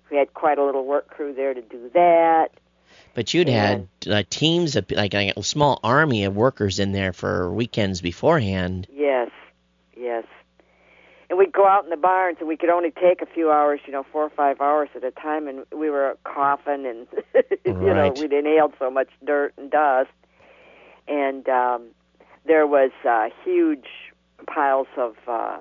we 0.09 0.17
had 0.17 0.33
quite 0.33 0.57
a 0.57 0.63
little 0.63 0.85
work 0.85 1.09
crew 1.09 1.33
there 1.33 1.53
to 1.53 1.61
do 1.61 1.89
that. 1.93 2.49
But 3.13 3.33
you'd 3.33 3.49
had 3.49 3.87
uh, 4.09 4.23
teams 4.29 4.75
of 4.75 4.89
like 4.91 5.13
a 5.13 5.33
small 5.43 5.79
army 5.83 6.23
of 6.23 6.35
workers 6.35 6.79
in 6.79 6.93
there 6.93 7.11
for 7.13 7.51
weekends 7.51 7.99
beforehand. 7.99 8.87
Yes, 8.93 9.29
yes. 9.97 10.23
And 11.29 11.37
we'd 11.37 11.51
go 11.51 11.67
out 11.67 11.83
in 11.83 11.89
the 11.89 11.97
barns, 11.97 12.37
and 12.39 12.47
we 12.47 12.55
could 12.55 12.69
only 12.69 12.91
take 12.91 13.21
a 13.21 13.25
few 13.25 13.51
hours, 13.51 13.81
you 13.85 13.91
know, 13.91 14.05
four 14.13 14.23
or 14.23 14.29
five 14.29 14.61
hours 14.61 14.87
at 14.95 15.03
a 15.03 15.11
time, 15.11 15.47
and 15.49 15.65
we 15.75 15.89
were 15.89 16.17
coughing, 16.23 16.85
and 16.85 17.07
you 17.65 17.73
know, 17.73 17.93
Right. 17.93 18.17
we'd 18.17 18.31
inhaled 18.31 18.73
so 18.79 18.89
much 18.89 19.09
dirt 19.25 19.53
and 19.57 19.69
dust, 19.69 20.09
and 21.07 21.47
um, 21.49 21.87
there 22.45 22.65
was 22.67 22.91
uh, 23.07 23.29
huge 23.43 23.87
piles 24.47 24.87
of 24.97 25.15
uh, 25.27 25.59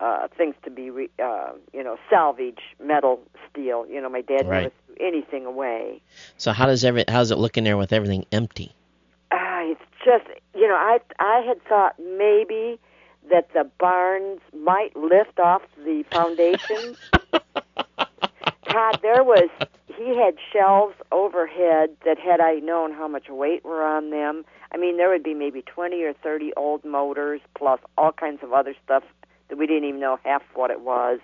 uh, 0.00 0.28
things 0.36 0.54
to 0.64 0.70
be, 0.70 0.90
re- 0.90 1.10
uh, 1.22 1.52
you 1.72 1.82
know, 1.82 1.96
salvage, 2.10 2.60
metal, 2.82 3.20
steel. 3.50 3.86
You 3.88 4.00
know, 4.00 4.08
my 4.08 4.20
dad 4.20 4.46
Right. 4.46 4.64
never 4.64 4.72
threw 4.86 5.06
anything 5.06 5.46
away. 5.46 6.02
So 6.36 6.52
how 6.52 6.66
does 6.66 6.84
every 6.84 7.04
how's 7.08 7.30
it 7.30 7.38
look 7.38 7.56
in 7.56 7.64
there 7.64 7.76
with 7.76 7.92
everything 7.92 8.26
empty? 8.32 8.72
Ah, 9.32 9.62
it's 9.64 9.80
just 10.04 10.26
you 10.54 10.68
know 10.68 10.74
I 10.76 10.98
I 11.18 11.42
had 11.46 11.62
thought 11.64 11.94
maybe 11.98 12.78
that 13.30 13.48
the 13.54 13.68
barns 13.78 14.40
might 14.52 14.94
lift 14.96 15.38
off 15.38 15.62
the 15.84 16.04
foundations. 16.12 16.96
Todd, 18.70 18.98
there 19.02 19.22
was 19.24 19.48
he 19.96 20.16
had 20.16 20.34
shelves 20.52 20.94
overhead 21.12 21.90
that 22.04 22.18
had 22.18 22.40
I 22.40 22.54
known 22.56 22.92
how 22.92 23.08
much 23.08 23.28
weight 23.28 23.64
were 23.64 23.84
on 23.84 24.10
them, 24.10 24.44
I 24.72 24.76
mean 24.76 24.96
there 24.96 25.08
would 25.08 25.22
be 25.22 25.34
maybe 25.34 25.62
twenty 25.62 26.02
or 26.04 26.12
thirty 26.12 26.52
old 26.56 26.84
motors 26.84 27.40
plus 27.56 27.80
all 27.96 28.12
kinds 28.12 28.42
of 28.42 28.52
other 28.52 28.74
stuff 28.84 29.02
that 29.48 29.58
we 29.58 29.66
didn't 29.66 29.84
even 29.84 30.00
know 30.00 30.18
half 30.24 30.42
what 30.54 30.70
it 30.70 30.80
was. 30.80 31.20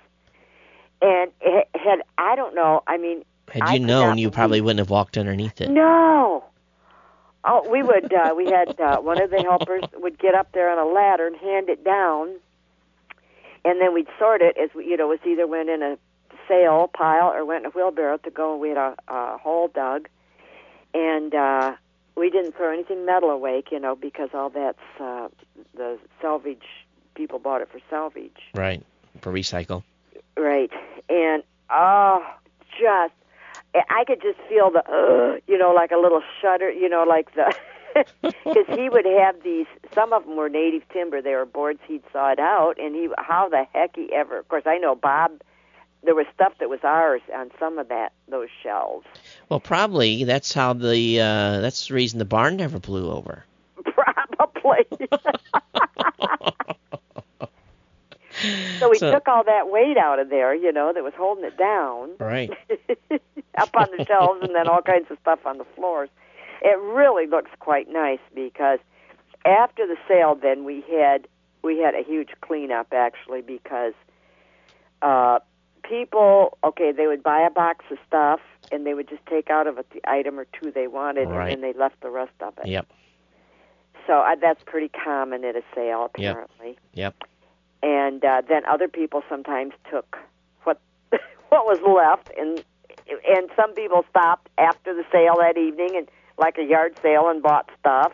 And 1.03 1.31
it 1.41 1.69
had 1.75 2.03
I 2.19 2.37
don't 2.37 2.55
know, 2.55 2.83
I 2.87 2.97
mean 2.99 3.25
Had 3.51 3.73
you 3.73 3.81
known, 3.81 4.19
you 4.19 4.31
probably 4.31 4.61
wouldn't 4.61 4.81
have 4.81 4.91
walked 4.91 5.17
underneath 5.19 5.61
it. 5.61 5.71
no. 5.71 6.45
Oh, 7.43 7.67
we 7.71 7.83
would. 7.83 8.13
Uh, 8.13 8.35
we 8.37 8.45
had 8.51 8.79
uh, 8.79 8.99
one 8.99 9.19
of 9.23 9.31
the 9.31 9.41
helpers 9.43 9.85
would 9.95 10.19
get 10.19 10.35
up 10.35 10.53
there 10.53 10.69
on 10.71 10.79
a 10.79 10.85
ladder 10.85 11.27
and 11.27 11.35
hand 11.37 11.71
it 11.71 11.83
down, 11.83 12.35
and 13.65 13.81
then 13.81 13.95
we'd 13.95 14.09
sort 14.19 14.43
it 14.43 14.59
as 14.59 14.69
we, 14.75 14.85
you 14.85 14.95
know, 14.99 15.11
it 15.11 15.21
was 15.21 15.27
either 15.27 15.47
went 15.47 15.71
in 15.71 15.83
a 15.83 15.97
sale 16.51 16.91
pile 16.93 17.29
or 17.33 17.45
went 17.45 17.65
in 17.65 17.71
a 17.71 17.71
wheelbarrow 17.71 18.17
to 18.19 18.31
go. 18.31 18.57
We 18.57 18.71
had 18.71 18.79
a, 18.79 18.95
a 19.09 19.39
hole 19.39 19.69
dug, 19.69 20.09
and 20.93 21.35
uh, 21.35 21.75
we 22.17 22.29
didn't 22.31 22.57
throw 22.57 22.73
anything 22.73 23.07
metal 23.07 23.31
away, 23.31 23.63
you 23.71 23.79
know, 23.79 23.95
because 23.95 24.31
all 24.35 24.51
that's 24.51 24.79
uh, 24.99 25.29
the 25.77 25.99
salvage 26.21 26.65
people 27.15 27.39
bought 27.39 27.61
it 27.61 27.69
for 27.71 27.81
salvage. 27.89 28.37
Right. 28.55 28.85
For 29.21 29.33
recycle. 29.33 29.85
Right. 30.37 30.71
And 31.09 31.43
oh, 31.71 32.25
just 32.79 33.15
I 33.75 34.05
could 34.07 34.21
just 34.21 34.39
feel 34.49 34.71
the 34.71 34.83
uh, 34.91 35.39
you 35.47 35.57
know 35.57 35.73
like 35.73 35.93
a 35.93 35.99
little 35.99 36.23
shudder, 36.41 36.71
you 36.71 36.89
know, 36.89 37.05
like 37.09 37.35
the 37.35 37.55
because 38.23 38.67
he 38.69 38.89
would 38.89 39.05
have 39.05 39.43
these. 39.43 39.67
Some 39.95 40.13
of 40.13 40.25
them 40.25 40.37
were 40.37 40.49
native 40.49 40.89
timber; 40.93 41.23
they 41.23 41.35
were 41.35 41.47
boards 41.47 41.81
he'd 41.87 42.03
sawed 42.13 42.41
out, 42.41 42.75
and 42.79 42.95
he 42.95 43.09
how 43.19 43.49
the 43.49 43.65
heck 43.73 43.97
he 43.97 44.13
ever. 44.13 44.39
Of 44.39 44.49
course, 44.49 44.65
I 44.67 44.79
know 44.79 44.95
Bob 44.95 45.41
there 46.03 46.15
was 46.15 46.27
stuff 46.35 46.53
that 46.61 46.69
was 46.71 46.81
ours 46.83 47.21
on 47.35 47.51
some 47.59 47.79
of 47.79 47.89
that 47.89 48.13
those 48.29 48.49
shelves. 48.63 49.07
Well, 49.49 49.61
probably 49.61 50.25
that's 50.25 50.53
how 50.55 50.73
the 50.73 51.21
uh, 51.21 51.61
that's 51.61 51.89
the 51.89 51.95
reason 51.95 52.19
the 52.19 52.25
barn 52.25 52.57
never 52.57 52.79
blew 52.79 53.11
over. 53.11 53.45
Probably. 53.85 54.85
so 58.79 58.89
we 58.91 58.99
So- 58.99 59.13
took 59.13 59.29
all 59.29 59.45
that 59.45 59.71
weight 59.71 59.97
out 59.97 60.19
of 60.19 60.31
there, 60.31 60.55
you 60.55 60.73
know, 60.73 60.93
that 60.93 61.03
was 61.03 61.13
holding 61.17 61.45
it 61.45 61.57
down. 61.59 62.11
Right. 62.19 62.51
up 63.59 63.71
on 63.77 63.89
the 63.97 64.05
shelves 64.07 64.41
and 64.43 64.55
then 64.55 64.69
all 64.69 64.81
kinds 64.83 65.11
of 65.11 65.19
stuff 65.21 65.41
on 65.45 65.59
the 65.59 65.67
floors. 65.77 66.09
It 66.63 66.79
really 66.79 67.27
looks 67.27 67.51
quite 67.59 67.89
nice 67.91 68.21
because 68.35 68.79
after 69.45 69.87
the 69.87 69.97
sale 70.07 70.35
then 70.35 70.65
we 70.65 70.83
had 70.91 71.27
we 71.63 71.79
had 71.79 71.95
a 71.95 72.03
huge 72.03 72.29
cleanup 72.43 72.93
actually 72.93 73.41
because 73.41 73.95
uh 75.03 75.39
people 75.91 76.57
okay 76.65 76.93
they 76.93 77.07
would 77.09 77.23
buy 77.23 77.41
a 77.41 77.51
box 77.51 77.85
of 77.91 77.99
stuff 78.07 78.41
and 78.73 78.87
they 78.87 78.95
would 78.95 79.09
just 79.09 79.25
take 79.27 79.51
out 79.51 79.67
of 79.67 79.77
it 79.79 79.87
the 79.91 80.01
item 80.09 80.39
or 80.39 80.47
two 80.47 80.71
they 80.71 80.87
wanted 80.87 81.29
Right. 81.29 81.53
and 81.53 81.63
then 81.63 81.73
they 81.73 81.79
left 81.79 82.01
the 82.01 82.11
rest 82.11 82.33
of 82.41 82.55
it. 82.63 82.69
Yep. 82.69 82.87
So 84.07 84.15
uh, 84.21 84.37
that's 84.41 84.63
pretty 84.65 84.89
common 84.89 85.45
at 85.45 85.57
a 85.57 85.63
sale 85.75 86.05
apparently. 86.07 86.79
Yep. 86.95 87.15
And 87.83 88.25
uh, 88.25 88.43
then 88.49 88.63
other 88.67 88.89
people 88.89 89.23
sometimes 89.29 89.73
took 89.91 90.17
what 90.65 90.81
what 91.11 91.65
was 91.67 91.81
left 91.83 92.31
and 92.39 92.63
and 93.29 93.51
some 93.57 93.75
people 93.75 94.05
stopped 94.11 94.49
after 94.59 94.95
the 94.95 95.05
sale 95.11 95.37
that 95.41 95.57
evening 95.59 95.97
and 95.97 96.09
like 96.39 96.57
a 96.59 96.65
yard 96.65 96.97
sale 97.03 97.29
and 97.29 97.43
bought 97.43 97.69
stuff 97.81 98.13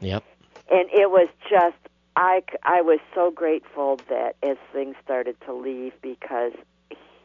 Yep. 0.00 0.22
and 0.70 0.88
it 0.90 1.10
was 1.10 1.28
just 1.48 1.76
I, 2.18 2.42
c- 2.50 2.56
I 2.62 2.80
was 2.82 2.98
so 3.14 3.30
grateful 3.30 4.00
that 4.08 4.36
as 4.42 4.56
things 4.72 4.96
started 5.04 5.36
to 5.46 5.52
leave 5.54 5.92
because 6.02 6.52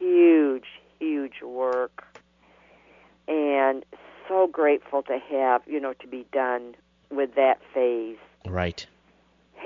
huge 0.02 0.66
huge 1.00 1.42
work 1.44 2.04
and 3.28 3.86
so 4.28 4.48
grateful 4.48 5.04
to 5.04 5.20
have 5.30 5.62
you 5.68 5.80
know 5.80 5.94
to 5.94 6.08
be 6.08 6.26
done 6.32 6.76
with 7.10 7.36
that 7.36 7.60
phase 7.74 8.18
Right. 8.48 8.86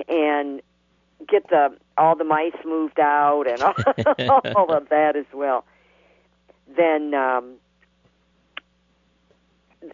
and 0.08 0.60
get 1.26 1.48
the 1.48 1.76
all 1.96 2.14
the 2.16 2.24
mice 2.24 2.52
moved 2.64 3.00
out 3.00 3.44
and 3.48 3.62
all, 3.62 3.74
all 4.56 4.72
of 4.74 4.90
that 4.90 5.16
as 5.16 5.24
well. 5.32 5.64
Then, 6.76 7.14
um, 7.14 7.54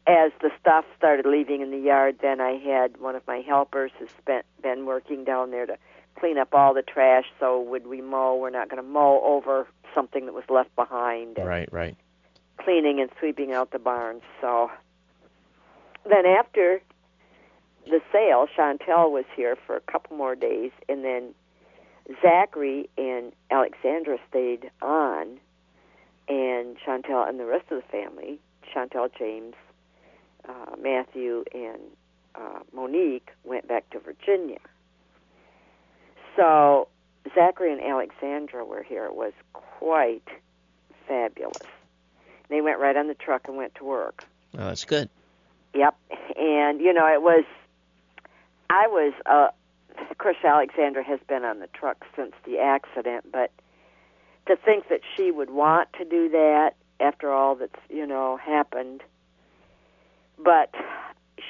as 0.07 0.33
the 0.41 0.51
stuff 0.61 0.85
started 0.97 1.27
leaving 1.27 1.61
in 1.61 1.71
the 1.71 1.79
yard, 1.79 2.17
then 2.23 2.41
I 2.41 2.53
had 2.57 2.99
one 3.01 3.15
of 3.15 3.25
my 3.29 3.39
helpers 3.39 3.93
who's 3.99 4.11
spent 4.19 4.45
been 4.63 4.87
working 4.87 5.23
down 5.25 5.51
there 5.53 5.67
to 5.67 5.77
clean 6.19 6.39
up 6.39 6.55
all 6.55 6.75
the 6.75 6.83
trash. 6.83 7.27
So 7.39 7.61
would 7.61 7.87
we 7.87 8.01
mow? 8.01 8.35
We're 8.37 8.51
not 8.51 8.69
going 8.69 8.83
to 8.83 8.89
mow 8.89 9.21
over 9.23 9.69
something 9.95 10.27
that 10.27 10.35
was 10.35 10.45
left 10.49 10.75
behind. 10.77 11.39
Right. 11.39 11.69
Right. 11.73 11.97
cleaning 12.59 13.01
and 13.01 13.11
sweeping 13.19 13.53
out 13.53 13.71
the 13.73 13.79
barns. 13.79 14.23
So 14.41 14.71
then 16.09 16.27
after 16.27 16.81
the 17.87 18.01
sale, 18.13 18.47
Chantel 18.57 19.11
was 19.11 19.25
here 19.35 19.57
for 19.67 19.77
a 19.77 19.81
couple 19.81 20.17
more 20.17 20.35
days, 20.37 20.71
and 20.89 21.05
then 21.05 21.35
Zachary 22.21 22.89
and 22.97 23.33
Alexandra 23.51 24.19
stayed 24.29 24.71
on, 24.81 25.39
and 26.29 26.77
Chantel 26.79 27.29
and 27.29 27.41
the 27.41 27.45
rest 27.47 27.65
of 27.71 27.83
the 27.83 27.89
family, 27.89 28.39
Chantel, 28.73 29.11
James, 29.19 29.55
uh, 30.49 30.77
Matthew, 30.81 31.45
and 31.53 31.81
uh, 32.35 32.61
Monique, 32.73 33.31
went 33.45 33.67
back 33.67 33.89
to 33.91 33.99
Virginia. 33.99 34.61
So 36.37 36.89
Zachary 37.35 37.73
and 37.73 37.81
Alexandra 37.81 38.64
were 38.64 38.83
here. 38.83 39.07
It 39.07 39.14
was 39.14 39.33
quite 39.52 40.29
fabulous. 41.07 41.62
They 42.49 42.61
went 42.61 42.79
right 42.79 42.97
on 42.97 43.09
the 43.09 43.14
truck 43.14 43.49
and 43.49 43.57
went 43.57 43.75
to 43.76 43.85
work. 43.85 44.25
Oh, 44.55 44.67
that's 44.67 44.85
good. 44.85 45.09
Yep. 45.75 45.97
And, 46.37 46.81
you 46.81 46.93
know, 46.93 47.07
it 47.07 47.23
was, 47.23 47.45
I 48.69 48.88
was, 48.88 49.14
uh, 49.25 49.49
of 50.11 50.19
course, 50.19 50.37
Alexandra 50.45 51.02
has 51.05 51.21
been 51.29 51.45
on 51.45 51.61
the 51.61 51.69
truck 51.69 52.05
since 52.14 52.33
the 52.45 52.59
accident, 52.59 53.26
but 53.33 53.50
to 54.47 54.57
think 54.57 54.88
that 54.88 55.00
she 55.17 55.31
would 55.31 55.50
want 55.50 55.88
to 55.95 56.05
do 56.05 56.29
that 56.31 56.75
after 57.00 57.33
all 57.33 57.55
that's, 57.55 57.79
you 57.88 58.07
know, 58.07 58.37
happened. 58.37 59.02
But 60.38 60.75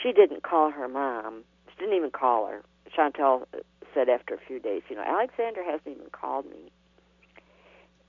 she 0.02 0.12
didn't 0.12 0.42
call 0.42 0.70
her 0.70 0.88
mom. 0.88 1.42
She 1.70 1.80
didn't 1.80 1.96
even 1.96 2.10
call 2.10 2.46
her. 2.46 2.62
Chantel 2.96 3.46
said 3.94 4.08
after 4.08 4.34
a 4.34 4.38
few 4.38 4.58
days, 4.58 4.82
you 4.88 4.96
know, 4.96 5.02
Alexandra 5.02 5.64
hasn't 5.64 5.96
even 5.96 6.10
called 6.10 6.46
me. 6.46 6.70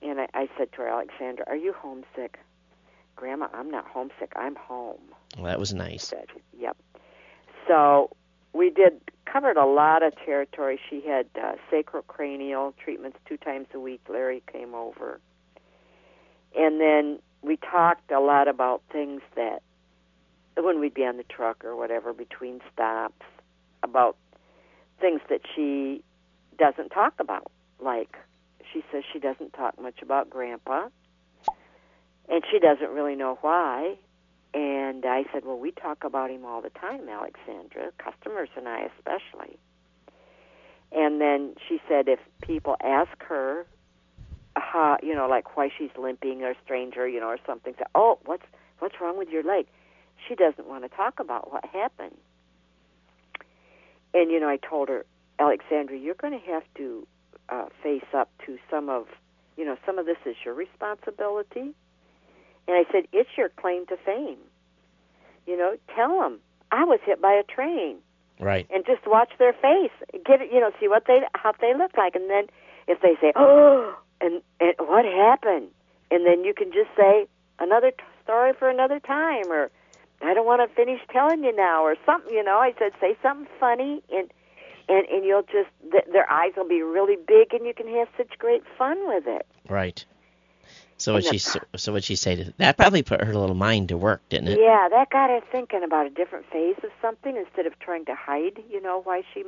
And 0.02 0.20
I, 0.20 0.28
I 0.34 0.48
said 0.58 0.72
to 0.72 0.78
her, 0.78 0.88
Alexandra, 0.88 1.44
are 1.48 1.56
you 1.56 1.72
homesick? 1.72 2.38
Grandma, 3.16 3.48
I'm 3.54 3.70
not 3.70 3.86
homesick. 3.86 4.32
I'm 4.36 4.56
home 4.56 4.98
Well, 5.36 5.46
that 5.46 5.58
was 5.58 5.72
nice. 5.72 6.04
said. 6.08 6.26
Yep. 6.58 6.76
So 7.68 8.10
we 8.52 8.70
did 8.70 9.00
covered 9.24 9.56
a 9.56 9.64
lot 9.66 10.02
of 10.02 10.14
territory. 10.24 10.78
She 10.90 11.00
had 11.00 11.26
uh, 11.40 11.52
sacrocranial 11.72 12.74
treatments 12.76 13.18
two 13.26 13.36
times 13.36 13.66
a 13.74 13.80
week. 13.80 14.00
Larry 14.08 14.42
came 14.52 14.74
over, 14.74 15.20
and 16.56 16.80
then 16.80 17.18
we 17.42 17.56
talked 17.56 18.10
a 18.10 18.20
lot 18.20 18.46
about 18.48 18.82
things 18.92 19.22
that 19.34 19.62
when 20.56 20.78
we'd 20.80 20.94
be 20.94 21.04
on 21.04 21.16
the 21.16 21.24
truck 21.24 21.64
or 21.64 21.74
whatever 21.76 22.12
between 22.12 22.60
stops 22.72 23.24
about 23.82 24.16
things 25.04 25.20
that 25.28 25.42
she 25.54 26.02
doesn't 26.58 26.88
talk 26.88 27.12
about. 27.18 27.50
Like 27.78 28.16
she 28.72 28.82
says 28.90 29.04
she 29.12 29.18
doesn't 29.18 29.52
talk 29.52 29.78
much 29.78 30.00
about 30.00 30.30
Grandpa, 30.30 30.88
and 32.30 32.42
she 32.50 32.58
doesn't 32.58 32.88
really 32.88 33.14
know 33.14 33.36
why. 33.42 33.98
And 34.54 35.04
I 35.04 35.24
said, 35.30 35.44
Well, 35.44 35.58
we 35.58 35.72
talk 35.72 36.04
about 36.04 36.30
him 36.30 36.46
all 36.46 36.62
the 36.62 36.70
time, 36.70 37.06
Alexandra, 37.06 37.90
customers 37.98 38.48
and 38.56 38.66
I 38.66 38.88
especially. 38.96 39.58
And 40.90 41.20
then 41.20 41.54
she 41.68 41.82
said, 41.86 42.08
If 42.08 42.20
people 42.40 42.76
ask 42.82 43.22
her, 43.24 43.66
how, 44.56 44.96
you 45.02 45.14
know, 45.14 45.28
like 45.28 45.54
why 45.54 45.68
she's 45.76 45.90
limping 45.98 46.44
or 46.44 46.54
stranger, 46.64 47.06
you 47.06 47.20
know, 47.20 47.26
or 47.26 47.38
something, 47.44 47.74
say, 47.76 47.84
Oh, 47.94 48.18
what's 48.24 48.46
what's 48.78 48.94
wrong 49.02 49.18
with 49.18 49.28
your 49.28 49.42
leg? 49.42 49.66
She 50.26 50.34
doesn't 50.34 50.66
want 50.66 50.84
to 50.84 50.88
talk 50.88 51.20
about 51.20 51.52
what 51.52 51.66
happened. 51.66 52.16
And, 54.14 54.30
you 54.30 54.40
know, 54.40 54.48
I 54.48 54.56
told 54.56 54.88
her, 54.88 55.04
Alexandra, 55.38 55.98
you're 55.98 56.14
going 56.14 56.38
to 56.38 56.46
have 56.46 56.62
to 56.76 57.06
uh, 57.48 57.66
face 57.82 58.04
up 58.14 58.30
to 58.46 58.58
some 58.70 58.88
of, 58.88 59.06
you 59.56 59.64
know, 59.64 59.76
some 59.84 59.98
of 59.98 60.06
this 60.06 60.16
is 60.24 60.36
your 60.44 60.54
responsibility. 60.54 61.74
And 62.66 62.76
I 62.76 62.84
said, 62.92 63.06
it's 63.12 63.30
your 63.36 63.48
claim 63.50 63.86
to 63.86 63.96
fame. 63.96 64.38
You 65.46 65.58
know, 65.58 65.76
tell 65.94 66.20
them 66.20 66.38
I 66.72 66.84
was 66.84 67.00
hit 67.04 67.20
by 67.20 67.32
a 67.32 67.42
train, 67.42 67.96
Right. 68.40 68.66
and 68.74 68.84
just 68.86 69.06
watch 69.06 69.30
their 69.38 69.52
face, 69.52 69.92
get 70.24 70.40
it, 70.40 70.50
you 70.52 70.58
know, 70.60 70.70
see 70.80 70.88
what 70.88 71.04
they 71.06 71.20
how 71.34 71.52
they 71.60 71.74
look 71.76 71.96
like, 71.96 72.14
and 72.14 72.28
then 72.30 72.46
if 72.88 73.00
they 73.00 73.14
say, 73.20 73.32
oh, 73.36 73.94
and 74.20 74.40
and 74.58 74.74
what 74.78 75.04
happened, 75.04 75.68
and 76.10 76.26
then 76.26 76.44
you 76.44 76.54
can 76.54 76.72
just 76.72 76.88
say 76.96 77.26
another 77.58 77.90
t- 77.90 77.96
story 78.24 78.52
for 78.58 78.68
another 78.68 78.98
time, 79.00 79.52
or 79.52 79.70
I 80.26 80.34
don't 80.34 80.46
want 80.46 80.68
to 80.68 80.74
finish 80.74 81.00
telling 81.12 81.44
you 81.44 81.54
now, 81.54 81.82
or 81.82 81.96
something. 82.06 82.32
You 82.32 82.42
know, 82.44 82.58
I 82.58 82.74
said 82.78 82.92
say 83.00 83.16
something 83.22 83.48
funny, 83.60 84.02
and 84.12 84.30
and 84.88 85.06
and 85.08 85.24
you'll 85.24 85.42
just 85.42 85.70
th- 85.90 86.04
their 86.12 86.30
eyes 86.32 86.52
will 86.56 86.68
be 86.68 86.82
really 86.82 87.16
big, 87.16 87.52
and 87.54 87.66
you 87.66 87.74
can 87.74 87.88
have 87.88 88.08
such 88.16 88.38
great 88.38 88.62
fun 88.78 89.06
with 89.08 89.26
it. 89.26 89.46
Right. 89.68 90.04
So 90.96 91.14
what 91.14 91.24
she 91.24 91.38
the- 91.38 91.78
so 91.78 91.92
what 91.92 92.04
she 92.04 92.16
say 92.16 92.36
to 92.36 92.52
that 92.58 92.76
probably 92.76 93.02
put 93.02 93.22
her 93.22 93.34
little 93.34 93.56
mind 93.56 93.88
to 93.88 93.96
work, 93.96 94.22
didn't 94.28 94.48
it? 94.48 94.60
Yeah, 94.60 94.88
that 94.90 95.10
got 95.10 95.28
her 95.28 95.40
thinking 95.50 95.82
about 95.82 96.06
a 96.06 96.10
different 96.10 96.46
phase 96.50 96.76
of 96.82 96.90
something 97.02 97.36
instead 97.36 97.66
of 97.66 97.78
trying 97.80 98.04
to 98.06 98.14
hide. 98.14 98.62
You 98.70 98.80
know 98.80 99.00
why 99.02 99.22
she, 99.32 99.44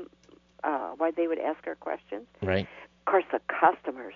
uh, 0.64 0.90
why 0.97 1.12
they 1.12 1.28
would 1.28 1.38
ask 1.38 1.64
her 1.64 1.76
questions. 1.76 2.26
Right. 2.42 2.66
Of 3.00 3.04
course, 3.12 3.25
the 3.30 3.40
customers, 3.49 4.14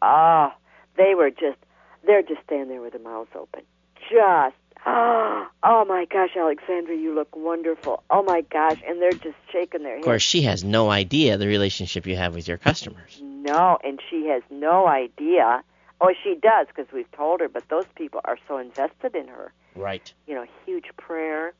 ah, 0.00 0.54
they 0.96 1.14
were 1.16 1.30
just, 1.30 1.58
they're 2.06 2.22
just 2.22 2.42
standing 2.44 2.68
there 2.68 2.80
with 2.80 2.92
their 2.92 3.02
mouths 3.02 3.30
open, 3.34 3.62
just, 4.08 4.54
oh 4.86 5.46
oh 5.62 5.84
my 5.84 6.06
gosh, 6.06 6.30
Alexandra, 6.36 6.96
you 6.96 7.14
look 7.14 7.34
wonderful. 7.36 8.02
Oh 8.10 8.22
my 8.22 8.42
gosh, 8.42 8.80
and 8.86 9.00
they're 9.00 9.12
just 9.12 9.36
shaking 9.52 9.82
their 9.82 9.96
Of 9.98 10.04
course, 10.04 10.22
she 10.22 10.42
has 10.42 10.64
no 10.64 10.90
idea 10.90 11.36
the 11.38 11.46
relationship 11.46 12.06
you 12.06 12.16
have 12.16 12.34
with 12.34 12.48
your 12.48 12.58
customers. 12.58 13.20
No, 13.22 13.78
and 13.84 14.00
she 14.10 14.26
has 14.26 14.42
no 14.50 14.86
idea. 14.86 15.62
Oh, 16.00 16.14
she 16.22 16.34
does 16.34 16.66
because 16.68 16.90
we've 16.92 17.10
told 17.12 17.40
her, 17.40 17.48
but 17.48 17.68
those 17.68 17.84
people 17.94 18.20
are 18.24 18.38
so 18.48 18.58
invested 18.58 19.14
in 19.14 19.28
her. 19.28 19.52
Right. 19.76 20.12
you 20.26 20.34
know, 20.34 20.46
huge 20.66 20.86
prayer. 20.96 21.52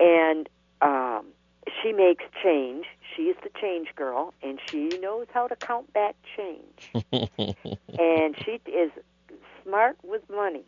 And 0.00 0.48
um, 0.80 1.26
she 1.82 1.92
makes 1.92 2.24
change. 2.42 2.86
She's 3.14 3.36
the 3.42 3.50
change 3.60 3.88
girl, 3.94 4.34
and 4.42 4.58
she 4.68 4.88
knows 5.00 5.26
how 5.32 5.46
to 5.46 5.56
count 5.56 5.92
back 5.92 6.16
change. 6.36 6.90
and 7.98 8.36
she 8.44 8.60
is 8.70 8.90
smart 9.62 9.96
with 10.02 10.22
money, 10.28 10.64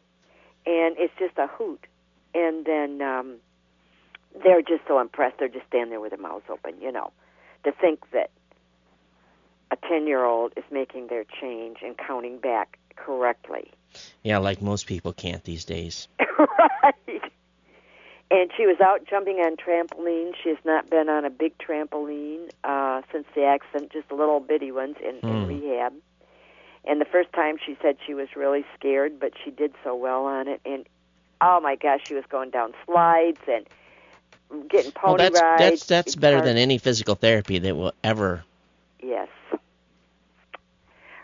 and 0.67 0.97
it's 0.99 1.15
just 1.19 1.37
a 1.39 1.47
hoot. 1.47 1.87
And 2.35 2.65
then 2.67 3.01
um, 3.01 3.37
they're 4.43 4.63
just 4.63 4.83
so 4.87 4.99
impressed. 5.01 5.39
They're 5.39 5.49
just 5.49 5.67
standing 5.69 5.91
there 5.91 6.01
with 6.01 6.11
their 6.11 6.21
mouths 6.21 6.45
open, 6.51 6.75
you 6.81 6.93
know, 6.93 7.13
to 7.65 7.73
think 7.73 8.11
that 8.13 8.31
a 9.71 9.77
10 9.89 10.07
year 10.07 10.25
old 10.25 10.53
is 10.57 10.65
making 10.71 11.07
their 11.09 11.25
change 11.25 11.79
and 11.83 11.97
counting 11.97 12.39
back 12.39 12.79
correctly. 12.97 13.71
Yeah, 14.23 14.39
like 14.39 14.61
most 14.61 14.87
people 14.87 15.13
can't 15.13 15.43
these 15.45 15.65
days. 15.65 16.09
right. 16.39 17.23
And 18.31 18.51
she 18.57 18.67
was 18.67 18.77
out 18.81 19.07
jumping 19.09 19.37
on 19.37 19.57
trampoline. 19.57 20.33
She 20.43 20.49
has 20.51 20.59
not 20.65 20.91
been 20.91 21.09
on 21.09 21.25
a 21.25 21.31
big 21.31 21.57
trampoline 21.59 22.51
uh, 22.65 23.03
since 23.13 23.27
the 23.35 23.45
accident, 23.45 23.93
just 23.93 24.11
little 24.11 24.41
bitty 24.41 24.73
ones 24.73 24.97
in, 25.01 25.17
in 25.29 25.43
Hmm. 25.43 25.47
rehab. 25.47 25.93
And 26.87 27.01
the 27.01 27.05
first 27.05 27.33
time 27.33 27.57
she 27.65 27.77
said 27.83 27.97
she 28.07 28.15
was 28.15 28.29
really 28.37 28.65
scared, 28.79 29.19
but 29.19 29.33
she 29.45 29.51
did 29.51 29.73
so 29.83 29.95
well 29.95 30.25
on 30.27 30.47
it. 30.49 30.61
And 30.65 30.87
oh 31.41 31.61
my 31.61 31.75
gosh, 31.77 32.01
she 32.07 32.15
was 32.15 32.25
going 32.29 32.51
down 32.51 32.73
slides 32.85 33.41
and 33.49 33.67
getting 34.69 34.93
pony 34.93 35.07
well, 35.23 35.31
that's 35.31 35.41
rides. 35.41 35.59
that's 35.59 35.87
that's 35.87 36.07
It's 36.09 36.17
better 36.17 36.37
hard- 36.37 36.49
than 36.49 36.57
any 36.57 36.79
physical 36.79 37.15
therapy 37.17 37.59
that 37.59 37.77
will 37.77 37.93
ever. 38.05 38.45
Yes. 39.03 39.29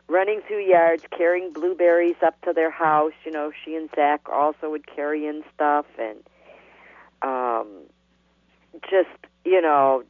Running 0.08 0.42
through 0.46 0.66
yards, 0.66 1.04
carrying 1.16 1.52
blueberries 1.52 2.16
up 2.22 2.38
to 2.42 2.52
their 2.52 2.70
house. 2.70 3.12
You 3.24 3.30
know, 3.32 3.50
she 3.64 3.74
and 3.76 3.88
Zach 3.94 4.28
also 4.28 4.68
would 4.70 4.86
carry 4.86 5.26
in 5.26 5.42
stuff 5.54 5.86
and 5.98 6.18
um, 7.22 7.66
just, 8.90 9.08
you 9.44 9.62
know, 9.62 10.02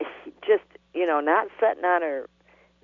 just, 0.46 0.64
you 0.92 1.06
know, 1.06 1.20
not 1.20 1.48
sitting 1.60 1.84
on 1.84 2.02
her 2.02 2.28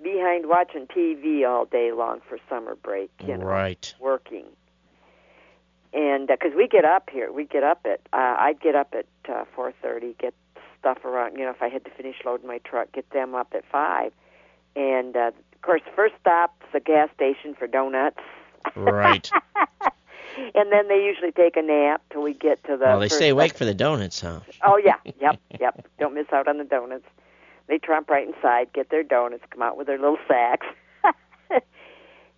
behind 0.03 0.47
watching 0.47 0.87
TV 0.87 1.47
all 1.47 1.65
day 1.65 1.91
long 1.91 2.21
for 2.27 2.37
summer 2.49 2.75
break, 2.75 3.11
you 3.25 3.37
know, 3.37 3.45
Right. 3.45 3.93
working. 3.99 4.45
And 5.93 6.27
because 6.27 6.53
we 6.55 6.67
get 6.67 6.85
up 6.85 7.09
here, 7.09 7.31
we 7.31 7.43
get 7.45 7.63
up 7.63 7.81
at, 7.85 7.99
uh, 8.13 8.35
I'd 8.39 8.61
get 8.61 8.75
up 8.75 8.93
at 8.93 9.05
uh, 9.29 9.43
4.30, 9.57 10.17
get 10.17 10.33
stuff 10.79 11.03
around, 11.03 11.37
you 11.37 11.43
know, 11.43 11.51
if 11.51 11.61
I 11.61 11.67
had 11.67 11.83
to 11.85 11.91
finish 11.91 12.15
loading 12.25 12.47
my 12.47 12.59
truck, 12.59 12.91
get 12.93 13.09
them 13.09 13.35
up 13.35 13.53
at 13.53 13.65
5 13.71 14.11
and 14.75 15.15
uh, 15.15 15.31
of 15.53 15.61
course, 15.61 15.81
first 15.95 16.15
stop's 16.19 16.65
a 16.73 16.79
gas 16.79 17.09
station 17.15 17.53
for 17.53 17.67
donuts. 17.67 18.17
Right. 18.75 19.29
and 20.55 20.71
then 20.71 20.87
they 20.87 21.03
usually 21.03 21.31
take 21.31 21.57
a 21.57 21.61
nap 21.61 22.01
till 22.11 22.21
we 22.21 22.33
get 22.33 22.63
to 22.65 22.77
the. 22.77 22.85
well, 22.85 22.99
they 22.99 23.09
stay 23.09 23.29
awake 23.29 23.55
for 23.55 23.65
the 23.65 23.73
donuts, 23.73 24.21
huh? 24.21 24.39
Oh 24.63 24.77
yeah, 24.77 24.95
yep, 25.19 25.39
yep. 25.59 25.87
Don't 25.99 26.13
miss 26.13 26.27
out 26.31 26.47
on 26.47 26.57
the 26.57 26.63
donuts. 26.63 27.05
They 27.67 27.77
tromp 27.77 28.09
right 28.09 28.27
inside, 28.27 28.73
get 28.73 28.89
their 28.89 29.03
donuts, 29.03 29.43
come 29.49 29.61
out 29.61 29.77
with 29.77 29.87
their 29.87 29.99
little 29.99 30.17
sacks, 30.27 30.67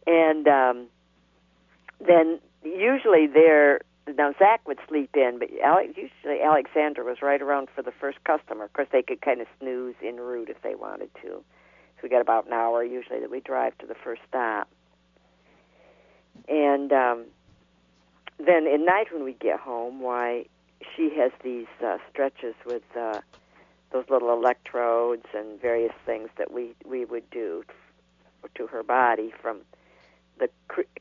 and 0.08 0.48
um, 0.48 0.88
then 2.06 2.40
usually 2.64 3.28
they're 3.28 3.82
now 4.18 4.34
Zach 4.38 4.68
would 4.68 4.80
sleep 4.88 5.12
in, 5.16 5.40
but 5.40 5.50
Alex, 5.64 5.94
usually 5.96 6.42
Alexandra 6.42 7.06
was 7.06 7.22
right 7.22 7.42
around 7.42 7.70
for 7.74 7.82
the 7.82 7.94
first 8.02 8.22
customer. 8.26 8.66
Of 8.66 8.74
course, 8.74 8.90
they 8.92 9.02
could 9.02 9.22
kind 9.22 9.40
of 9.40 9.48
snooze 9.60 9.96
en 10.04 10.18
route 10.18 10.50
if 10.50 10.62
they 10.62 10.76
wanted 10.76 11.10
to. 11.22 11.30
So 11.30 12.00
we 12.04 12.10
got 12.10 12.22
about 12.22 12.48
an 12.48 12.54
hour 12.54 12.84
usually 12.84 13.22
that 13.22 13.32
we 13.32 13.40
drive 13.40 13.78
to 13.78 13.86
the 13.86 13.96
first 13.96 14.22
stop, 14.28 14.68
and 16.48 16.92
um, 16.92 17.26
then 18.38 18.68
at 18.68 18.80
night 18.80 19.08
when 19.14 19.24
we 19.24 19.34
get 19.34 19.60
home, 19.60 20.02
why 20.02 20.46
she 20.96 21.12
has 21.18 21.32
these 21.44 21.68
uh, 21.86 21.98
stretches 22.12 22.56
with 22.66 22.84
uh, 22.98 23.20
those 23.94 24.06
little 24.10 24.34
electrodes 24.34 25.26
and 25.34 25.62
various 25.62 25.94
things 26.06 26.30
that 26.38 26.52
we 26.52 26.74
we 26.86 27.06
would 27.06 27.30
do 27.30 27.64
to 28.56 28.68
her 28.68 28.84
body 28.84 29.32
from 29.42 29.60
the 30.40 30.50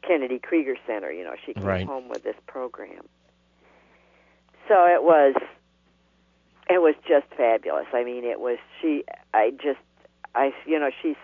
Kennedy 0.07 0.39
Krieger 0.39 0.77
Center. 0.87 1.11
You 1.11 1.25
know, 1.25 1.35
she 1.45 1.55
came 1.55 1.65
Right. 1.65 1.87
home 1.87 2.09
with 2.09 2.23
this 2.23 2.37
program. 2.47 3.09
So 4.69 4.87
it 4.87 5.03
was 5.03 5.35
it 6.71 6.81
was 6.81 6.95
just 7.09 7.27
fabulous. 7.37 7.87
I 7.93 8.05
mean, 8.05 8.25
it 8.25 8.39
was 8.41 8.59
she. 8.81 9.05
I 9.35 9.51
just 9.51 9.81
I 10.35 10.53
you 10.67 10.79
know 10.79 10.91
she's 11.03 11.17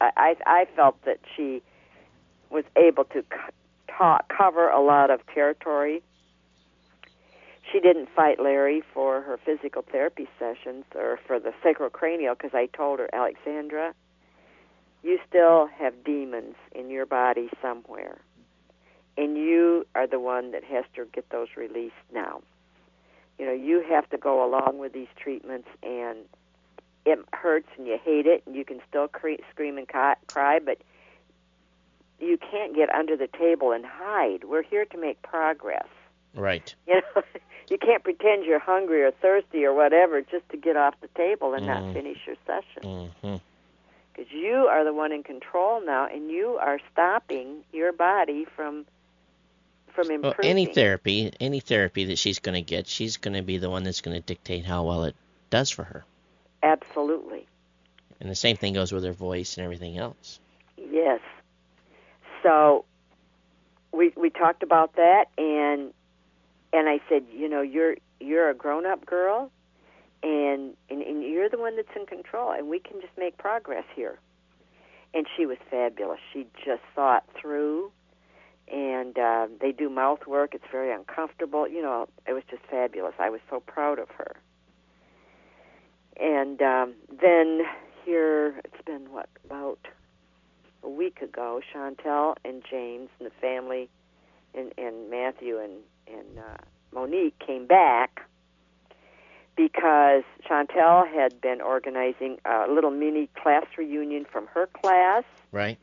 I 0.00 0.10
I, 0.16 0.36
I 0.46 0.64
felt 0.74 1.02
that 1.04 1.18
she 1.36 1.62
was 2.50 2.64
able 2.76 3.04
to 3.04 3.20
c- 3.22 3.52
talk, 3.98 4.32
cover 4.34 4.70
a 4.70 4.80
lot 4.80 5.10
of 5.10 5.20
territory. 5.34 6.02
She 7.70 7.80
didn't 7.80 8.08
fight 8.14 8.40
Larry 8.40 8.82
for 8.94 9.20
her 9.20 9.38
physical 9.44 9.82
therapy 9.82 10.26
sessions 10.38 10.84
or 10.94 11.18
for 11.26 11.38
the 11.38 11.52
sacrocranial 11.62 12.36
because 12.36 12.54
I 12.54 12.66
told 12.66 12.98
her, 12.98 13.10
Alexandra, 13.12 13.94
you 15.02 15.18
still 15.28 15.66
have 15.66 16.04
demons 16.04 16.54
in 16.72 16.90
your 16.90 17.06
body 17.06 17.50
somewhere. 17.60 18.18
And 19.16 19.36
you 19.36 19.86
are 19.94 20.06
the 20.06 20.20
one 20.20 20.52
that 20.52 20.64
has 20.64 20.84
to 20.94 21.06
get 21.12 21.28
those 21.30 21.48
released 21.56 21.94
now. 22.12 22.40
You 23.38 23.46
know, 23.46 23.52
you 23.52 23.84
have 23.88 24.08
to 24.10 24.18
go 24.18 24.44
along 24.44 24.78
with 24.78 24.92
these 24.92 25.08
treatments 25.16 25.68
and 25.82 26.18
it 27.04 27.18
hurts 27.32 27.68
and 27.76 27.86
you 27.86 27.98
hate 28.02 28.26
it 28.26 28.42
and 28.46 28.56
you 28.56 28.64
can 28.64 28.80
still 28.88 29.08
cre- 29.08 29.42
scream 29.50 29.78
and 29.78 29.88
cry, 29.88 30.58
but 30.58 30.78
you 32.20 32.38
can't 32.38 32.74
get 32.74 32.92
under 32.94 33.16
the 33.16 33.28
table 33.28 33.72
and 33.72 33.84
hide. 33.86 34.44
We're 34.44 34.62
here 34.62 34.84
to 34.86 34.98
make 34.98 35.22
progress. 35.22 35.86
Right. 36.38 36.74
You 36.86 36.94
know, 37.14 37.22
you 37.68 37.76
can't 37.76 38.02
pretend 38.02 38.44
you're 38.46 38.58
hungry 38.58 39.02
or 39.02 39.10
thirsty 39.10 39.66
or 39.66 39.74
whatever 39.74 40.22
just 40.22 40.48
to 40.50 40.56
get 40.56 40.74
off 40.76 40.94
the 41.02 41.08
table 41.08 41.52
and 41.52 41.66
not 41.66 41.82
Mm. 41.82 41.92
finish 41.92 42.16
your 42.26 42.36
session. 42.46 43.10
Because 43.20 44.32
you 44.32 44.68
are 44.70 44.84
the 44.84 44.94
one 44.94 45.12
in 45.12 45.22
control 45.22 45.84
now, 45.84 46.06
and 46.06 46.30
you 46.30 46.56
are 46.60 46.78
stopping 46.92 47.62
your 47.72 47.92
body 47.92 48.46
from 48.56 48.86
from 49.92 50.10
improving. 50.10 50.34
Well, 50.40 50.50
any 50.50 50.66
therapy, 50.66 51.30
any 51.40 51.60
therapy 51.60 52.04
that 52.06 52.18
she's 52.18 52.38
going 52.38 52.54
to 52.54 52.62
get, 52.62 52.86
she's 52.86 53.16
going 53.18 53.34
to 53.34 53.42
be 53.42 53.58
the 53.58 53.68
one 53.68 53.82
that's 53.82 54.00
going 54.00 54.16
to 54.18 54.24
dictate 54.24 54.64
how 54.64 54.84
well 54.84 55.04
it 55.04 55.14
does 55.50 55.70
for 55.70 55.84
her. 55.84 56.04
Absolutely, 56.62 57.46
And 58.20 58.30
the 58.30 58.34
same 58.34 58.56
thing 58.56 58.72
goes 58.74 58.92
with 58.92 59.04
her 59.04 59.12
voice 59.12 59.56
and 59.58 59.64
everything 59.64 59.98
else. 59.98 60.40
yes. 60.76 61.20
So 62.42 62.84
we 63.92 64.12
we 64.16 64.30
talked 64.30 64.62
about 64.62 64.96
that, 64.96 65.26
and 65.36 65.92
and 66.72 66.88
I 66.88 67.00
said, 67.08 67.24
you 67.32 67.48
know, 67.48 67.62
you're 67.62 67.96
you're 68.20 68.50
a 68.50 68.54
grown 68.54 68.86
up 68.86 69.06
girl, 69.06 69.50
and, 70.22 70.74
and 70.90 71.02
and 71.02 71.22
you're 71.22 71.48
the 71.48 71.58
one 71.58 71.76
that's 71.76 71.88
in 71.96 72.06
control, 72.06 72.52
and 72.52 72.68
we 72.68 72.78
can 72.78 73.00
just 73.00 73.16
make 73.16 73.38
progress 73.38 73.84
here. 73.94 74.18
And 75.14 75.26
she 75.36 75.46
was 75.46 75.56
fabulous. 75.70 76.18
She 76.32 76.46
just 76.64 76.82
thought 76.94 77.24
through, 77.40 77.90
and 78.70 79.18
uh, 79.18 79.46
they 79.60 79.72
do 79.72 79.88
mouth 79.88 80.26
work. 80.26 80.54
It's 80.54 80.64
very 80.70 80.92
uncomfortable. 80.92 81.66
You 81.66 81.80
know, 81.80 82.08
it 82.26 82.32
was 82.32 82.42
just 82.50 82.62
fabulous. 82.70 83.14
I 83.18 83.30
was 83.30 83.40
so 83.48 83.60
proud 83.60 83.98
of 83.98 84.08
her. 84.10 84.36
And 86.20 86.60
um, 86.60 86.94
then 87.22 87.62
here, 88.04 88.60
it's 88.64 88.84
been 88.84 89.12
what 89.12 89.28
about 89.44 89.78
a 90.82 90.88
week 90.88 91.22
ago? 91.22 91.60
Chantel 91.74 92.34
and 92.44 92.62
James 92.68 93.08
and 93.18 93.30
the 93.30 93.34
family, 93.40 93.88
and 94.54 94.72
and 94.76 95.10
Matthew 95.10 95.58
and 95.58 95.80
and 96.12 96.38
uh, 96.38 96.56
Monique 96.92 97.38
came 97.38 97.66
back 97.66 98.22
because 99.56 100.22
Chantel 100.48 101.06
had 101.12 101.40
been 101.40 101.60
organizing 101.60 102.38
a 102.44 102.66
little 102.70 102.90
mini 102.90 103.28
class 103.42 103.66
reunion 103.76 104.24
from 104.30 104.46
her 104.48 104.66
class, 104.68 105.24
Right? 105.50 105.78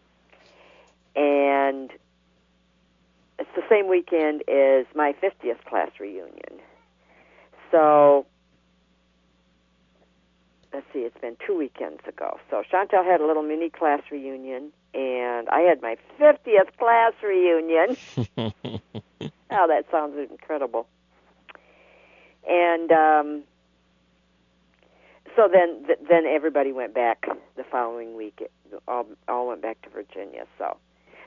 and 1.16 1.92
it's 3.38 3.50
the 3.56 3.64
same 3.70 3.88
weekend 3.90 4.44
as 4.50 4.86
my 4.96 5.14
50th 5.22 5.64
class 5.66 5.90
reunion. 6.00 6.60
So, 7.72 8.26
let's 10.74 10.86
see, 10.94 11.00
it's 11.00 11.18
been 11.20 11.36
two 11.46 11.58
weekends 11.58 12.02
ago. 12.08 12.40
So, 12.50 12.64
Chantel 12.72 13.04
had 13.04 13.20
a 13.20 13.26
little 13.28 13.44
mini 13.44 13.70
class 13.70 14.02
reunion, 14.10 14.72
and 14.94 15.50
I 15.50 15.60
had 15.62 15.82
my 15.82 15.98
50th 16.20 16.78
class 16.78 17.12
reunion. 17.22 17.98
Oh, 19.52 19.68
that 19.68 19.86
sounds 19.92 20.18
incredible. 20.30 20.88
And 22.48 22.92
um, 22.92 23.44
so 25.36 25.50
then, 25.52 25.86
th- 25.86 26.00
then 26.08 26.26
everybody 26.26 26.72
went 26.72 26.94
back 26.94 27.28
the 27.56 27.64
following 27.64 28.16
week. 28.16 28.40
It, 28.42 28.52
all, 28.88 29.06
all 29.28 29.48
went 29.48 29.62
back 29.62 29.82
to 29.84 29.90
Virginia. 29.90 30.46
So 30.58 30.78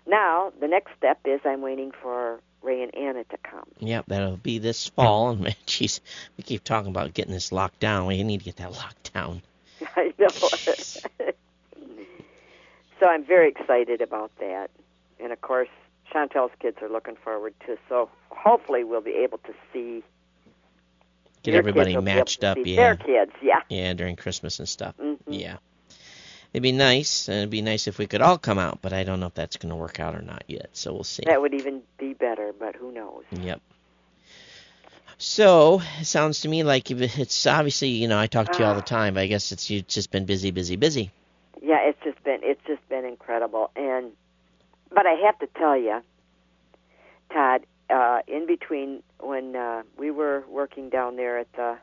now 0.07 0.53
the 0.61 0.69
next 0.69 0.93
step 0.97 1.19
is 1.25 1.41
I'm 1.45 1.61
waiting 1.61 1.93
for 2.03 2.41
Ray 2.63 2.83
and 2.83 2.95
Anna 2.95 3.25
to 3.25 3.37
come. 3.39 3.69
Yep, 3.79 4.07
that'll 4.09 4.37
be 4.37 4.59
this 4.59 4.89
fall. 4.89 5.31
And 5.31 5.45
jeez, 5.67 6.01
we 6.37 6.45
keep 6.45 6.65
talking 6.65 6.91
about 6.91 7.15
getting 7.15 7.33
this 7.33 7.53
locked 7.53 7.81
down. 7.81 8.07
We 8.07 8.23
need 8.23 8.39
to 8.39 8.45
get 8.45 8.57
that 8.57 8.73
locked 8.73 9.13
down. 9.13 9.43
I 9.97 10.13
know. 10.19 10.29
so 13.01 13.07
I'm 13.07 13.25
very 13.25 13.49
excited 13.49 14.01
about 14.01 14.33
that. 14.39 14.71
And 15.21 15.33
of 15.33 15.41
course, 15.41 15.69
Chantel's 16.13 16.53
kids 16.61 16.79
are 16.83 16.89
looking 16.89 17.17
forward 17.17 17.55
to. 17.67 17.77
So 17.89 18.09
hopefully, 18.31 18.85
we'll 18.85 19.01
be 19.01 19.13
able 19.25 19.39
to 19.39 19.53
see 19.73 20.03
Get 21.43 21.55
everybody 21.55 21.93
kids 21.93 21.97
will 21.97 22.03
be 22.03 22.11
able 22.11 22.19
matched 22.21 22.45
up. 22.45 22.59
Yeah. 22.61 22.77
Their 22.77 22.97
kids, 22.97 23.33
yeah. 23.43 23.61
Yeah, 23.69 23.93
during 23.95 24.17
Christmas 24.17 24.59
and 24.59 24.69
stuff. 24.69 24.95
hmm 24.97 25.15
Yeah. 25.27 25.59
It'd 26.53 26.63
be 26.63 26.73
nice, 26.73 27.29
and 27.29 27.39
it'd 27.39 27.51
be 27.51 27.61
nice 27.61 27.87
if 27.89 27.99
we 27.99 28.07
could 28.07 28.23
all 28.23 28.39
come 28.39 28.59
out, 28.59 28.79
but 28.81 28.95
I 28.95 29.05
don't 29.05 29.21
know 29.21 29.27
if 29.27 29.35
that's 29.35 29.59
going 29.59 29.69
to 29.71 29.77
work 29.77 30.01
out 30.01 30.15
or 30.15 30.23
not 30.23 30.45
yet. 30.49 30.71
So 30.73 30.95
we'll 30.95 31.05
see. 31.05 31.25
That 31.27 31.41
would 31.43 31.53
even 31.53 31.83
be 31.99 32.15
better, 32.15 32.53
but 32.59 32.75
who 32.75 32.91
knows? 32.91 33.25
Yep. 33.31 33.61
So 35.19 35.83
it 36.01 36.05
sounds 36.07 36.41
to 36.43 36.49
me 36.49 36.63
like 36.63 36.91
it's 36.91 37.47
obviously 37.47 37.89
you 37.89 38.07
know 38.09 38.19
I 38.19 38.29
talk 38.29 38.53
to 38.53 38.59
you 38.61 38.65
all 38.65 38.75
the 38.75 38.81
Ah. 38.81 38.85
time, 38.85 39.15
but 39.15 39.21
I 39.21 39.27
guess 39.27 39.51
it's 39.53 39.69
you've 39.69 39.89
just 39.89 40.11
been 40.11 40.25
busy, 40.27 40.51
busy, 40.53 40.77
busy. 40.77 41.11
yeah, 41.61 41.81
it's 41.83 41.99
just 42.05 42.23
been 42.23 42.41
it's 42.43 42.61
just 42.67 42.89
been 42.89 43.05
incredible. 43.05 43.71
And 43.75 44.13
but 44.91 45.07
I 45.07 45.13
have 45.27 45.39
to 45.41 45.49
tell 45.59 45.77
you, 45.77 46.01
Todd, 47.33 47.67
uh, 47.91 48.21
in 48.27 48.47
between 48.47 49.03
when 49.21 49.57
uh, 49.57 49.83
we 49.97 50.11
were 50.11 50.45
working 50.49 50.89
down 50.89 51.17
there 51.17 51.39
at 51.39 51.53
the 51.55 51.79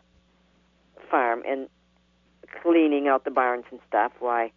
farm 1.10 1.44
and 1.48 1.68
cleaning 2.62 3.08
out 3.08 3.26
the 3.26 3.32
barns 3.32 3.66
and 3.72 3.80
stuff, 3.88 4.12
why 4.20 4.52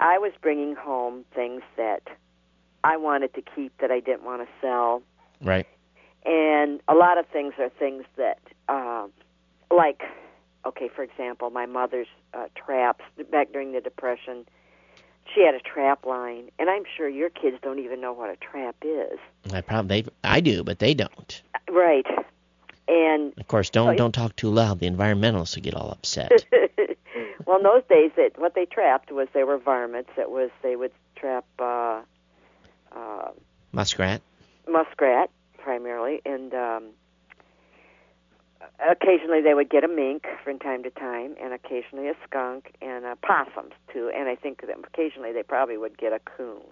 I 0.00 0.18
was 0.18 0.32
bringing 0.40 0.74
home 0.74 1.24
things 1.34 1.62
that 1.76 2.02
I 2.84 2.96
wanted 2.96 3.34
to 3.34 3.42
keep 3.42 3.76
that 3.78 3.90
I 3.90 4.00
didn't 4.00 4.24
want 4.24 4.42
to 4.42 4.48
sell. 4.60 5.02
Right. 5.42 5.66
And 6.24 6.80
a 6.88 6.94
lot 6.94 7.18
of 7.18 7.26
things 7.26 7.54
are 7.58 7.70
things 7.70 8.04
that, 8.16 8.40
uh, 8.68 9.06
like, 9.74 10.02
okay, 10.66 10.88
for 10.94 11.02
example, 11.02 11.50
my 11.50 11.66
mother's 11.66 12.08
uh, 12.34 12.48
traps 12.54 13.04
back 13.30 13.52
during 13.52 13.72
the 13.72 13.80
Depression. 13.80 14.46
She 15.34 15.44
had 15.44 15.54
a 15.54 15.60
trap 15.60 16.06
line, 16.06 16.50
and 16.58 16.70
I'm 16.70 16.84
sure 16.96 17.08
your 17.08 17.30
kids 17.30 17.58
don't 17.62 17.78
even 17.78 18.00
know 18.00 18.12
what 18.12 18.30
a 18.30 18.36
trap 18.36 18.76
is. 18.82 19.18
I 19.52 19.60
probably 19.60 20.06
I 20.24 20.40
do, 20.40 20.64
but 20.64 20.78
they 20.78 20.94
don't. 20.94 21.42
Right. 21.70 22.06
And 22.88 23.34
Of 23.38 23.46
course, 23.48 23.68
don't 23.68 23.96
don't 23.96 24.12
talk 24.12 24.34
too 24.36 24.50
loud. 24.50 24.80
The 24.80 24.88
environmentalists 24.88 25.56
will 25.56 25.62
get 25.62 25.74
all 25.74 25.90
upset. 25.90 26.46
well, 27.46 27.58
in 27.58 27.62
those 27.62 27.82
days, 27.88 28.12
it, 28.16 28.38
what 28.38 28.54
they 28.54 28.64
trapped 28.64 29.12
was 29.12 29.28
they 29.34 29.44
were 29.44 29.58
varmints. 29.58 30.10
It 30.16 30.30
was 30.30 30.50
they 30.62 30.76
would 30.76 30.92
trap 31.14 31.44
uh, 31.58 32.00
uh, 32.92 33.30
Muskrat. 33.72 34.22
muskrat 34.66 35.30
primarily, 35.58 36.22
and 36.24 36.54
um, 36.54 36.84
occasionally 38.86 39.40
they 39.40 39.54
would 39.54 39.70
get 39.70 39.84
a 39.84 39.88
mink 39.88 40.26
from 40.44 40.58
time 40.58 40.82
to 40.84 40.90
time, 40.90 41.34
and 41.42 41.52
occasionally 41.52 42.08
a 42.08 42.14
skunk 42.26 42.74
and 42.80 43.04
a 43.04 43.16
possums 43.16 43.74
too. 43.92 44.10
And 44.14 44.28
I 44.28 44.36
think 44.36 44.60
that 44.66 44.76
occasionally 44.78 45.32
they 45.32 45.42
probably 45.42 45.76
would 45.76 45.98
get 45.98 46.12
a 46.12 46.20
coon. 46.20 46.62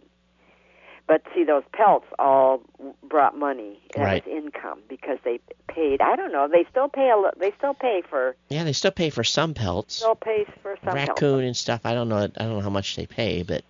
But 1.08 1.22
see, 1.32 1.44
those 1.44 1.62
pelts 1.72 2.06
all 2.18 2.62
brought 3.04 3.38
money. 3.38 3.80
Right. 3.96 4.26
was 4.26 4.44
income 4.44 4.80
because 4.88 5.18
they 5.24 5.38
paid. 5.68 6.00
I 6.00 6.16
don't 6.16 6.32
know. 6.32 6.48
They 6.48 6.66
still 6.68 6.88
pay 6.88 7.10
a. 7.10 7.38
They 7.38 7.52
still 7.58 7.74
pay 7.74 8.02
for. 8.08 8.34
Yeah, 8.48 8.64
they 8.64 8.72
still 8.72 8.90
pay 8.90 9.10
for 9.10 9.22
some 9.22 9.54
pelts. 9.54 9.96
Still 9.96 10.16
pays 10.16 10.48
for 10.62 10.76
some 10.84 10.94
pelts. 10.94 11.08
Raccoon 11.08 11.44
and 11.44 11.56
stuff. 11.56 11.82
I 11.84 11.94
don't 11.94 12.08
know. 12.08 12.16
I 12.16 12.26
don't 12.26 12.54
know 12.54 12.60
how 12.60 12.70
much 12.70 12.96
they 12.96 13.06
pay, 13.06 13.44
but 13.44 13.62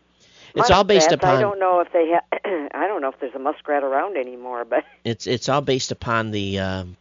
it's 0.57 0.71
all 0.71 0.85
based 0.85 1.11
Muskrats, 1.11 1.37
I 1.37 1.41
don't 1.41 1.59
know 1.59 1.81
if 1.81 1.93
they 1.93 2.09
have. 2.09 2.25
I 2.75 2.87
don't 2.87 3.03
know 3.03 3.09
if 3.09 3.21
there's 3.21 3.35
a 3.35 3.39
muskrat 3.39 3.83
around 3.83 4.17
anymore, 4.17 4.65
but 4.65 4.85
it's 5.05 5.27
it's 5.27 5.49
all 5.49 5.61
based 5.61 5.93
upon 5.93 6.31
the 6.31 6.59
um, 6.59 6.97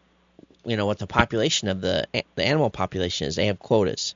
you 0.66 0.78
know 0.78 0.86
what 0.86 1.00
the 1.00 1.08
population 1.08 1.68
of 1.68 1.82
the 1.82 2.08
the 2.36 2.44
animal 2.44 2.70
population 2.70 3.28
is. 3.28 3.36
They 3.36 3.48
have 3.48 3.60
quotas. 3.60 4.16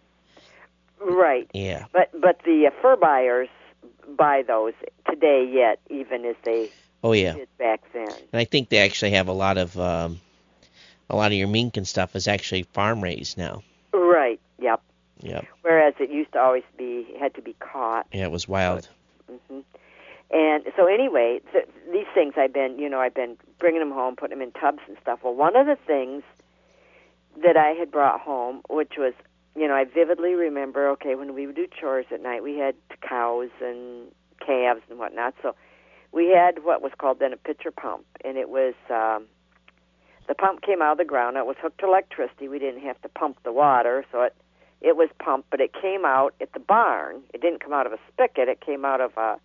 right. 0.99 1.49
Yeah. 1.53 1.85
But 1.93 2.09
but 2.19 2.41
the 2.43 2.67
uh, 2.67 2.81
fur 2.81 2.95
buyers 2.95 3.49
buy 4.17 4.43
those 4.45 4.73
today 5.09 5.49
yet, 5.51 5.79
even 5.89 6.25
as 6.25 6.35
they 6.43 6.71
Oh 7.03 7.13
yeah. 7.13 7.33
did 7.33 7.57
back 7.57 7.81
then. 7.93 8.13
And 8.33 8.39
I 8.39 8.45
think 8.45 8.69
they 8.69 8.79
actually 8.79 9.11
have 9.11 9.27
a 9.27 9.33
lot 9.33 9.57
of 9.57 9.77
um, 9.79 10.19
a 11.09 11.15
lot 11.15 11.31
of 11.31 11.37
your 11.37 11.47
mink 11.47 11.77
and 11.77 11.87
stuff 11.87 12.15
is 12.15 12.27
actually 12.27 12.63
farm 12.63 13.01
raised 13.01 13.37
now. 13.37 13.63
Right. 13.93 14.39
Yep. 14.59 14.81
Yep. 15.21 15.45
Whereas 15.61 15.93
it 15.99 16.09
used 16.09 16.31
to 16.33 16.39
always 16.39 16.63
be 16.77 17.07
had 17.19 17.33
to 17.35 17.41
be 17.41 17.53
caught. 17.59 18.07
Yeah, 18.11 18.23
it 18.23 18.31
was 18.31 18.47
wild. 18.47 18.87
hmm 19.49 19.59
And 20.31 20.63
so 20.75 20.85
anyway, 20.87 21.41
th- 21.51 21.67
these 21.91 22.05
things 22.13 22.33
I've 22.37 22.53
been, 22.53 22.77
you 22.79 22.89
know, 22.89 22.99
I've 22.99 23.13
been 23.13 23.37
bringing 23.59 23.79
them 23.79 23.91
home, 23.91 24.15
putting 24.15 24.37
them 24.39 24.47
in 24.47 24.51
tubs 24.53 24.79
and 24.87 24.97
stuff. 25.01 25.19
Well, 25.23 25.33
one 25.35 25.55
of 25.55 25.65
the 25.67 25.77
things 25.87 26.23
that 27.43 27.57
I 27.57 27.69
had 27.69 27.91
brought 27.91 28.21
home, 28.21 28.61
which 28.69 28.93
was, 28.97 29.13
you 29.55 29.67
know, 29.67 29.73
I 29.73 29.85
vividly 29.85 30.33
remember, 30.33 30.89
okay, 30.91 31.15
when 31.15 31.33
we 31.33 31.45
would 31.47 31.55
do 31.55 31.67
chores 31.67 32.05
at 32.11 32.21
night, 32.21 32.43
we 32.43 32.57
had 32.57 32.75
cows 33.01 33.49
and 33.61 34.11
calves 34.45 34.81
and 34.89 34.99
whatnot. 34.99 35.35
So 35.41 35.55
we 36.11 36.29
had 36.29 36.63
what 36.63 36.81
was 36.81 36.91
called 36.97 37.19
then 37.19 37.33
a 37.33 37.37
pitcher 37.37 37.71
pump, 37.71 38.05
and 38.23 38.37
it 38.37 38.49
was 38.49 38.73
um, 38.89 39.25
the 40.27 40.35
pump 40.35 40.61
came 40.61 40.81
out 40.81 40.93
of 40.93 40.97
the 40.97 41.05
ground. 41.05 41.37
It 41.37 41.45
was 41.45 41.55
hooked 41.61 41.79
to 41.79 41.87
electricity. 41.87 42.47
We 42.47 42.59
didn't 42.59 42.81
have 42.81 43.01
to 43.01 43.09
pump 43.09 43.37
the 43.43 43.51
water, 43.51 44.05
so 44.11 44.23
it 44.23 44.35
it 44.81 44.95
was 44.95 45.09
pumped, 45.19 45.49
but 45.49 45.59
it 45.59 45.71
came 45.73 46.05
out 46.05 46.33
at 46.39 46.53
the 46.53 46.59
barn. 46.59 47.21
It 47.33 47.41
didn't 47.41 47.61
come 47.61 47.73
out 47.73 47.85
of 47.85 47.91
a 47.91 47.99
spigot. 48.13 48.47
It 48.47 48.61
came 48.61 48.85
out 48.85 49.01
of 49.01 49.11
a 49.17 49.37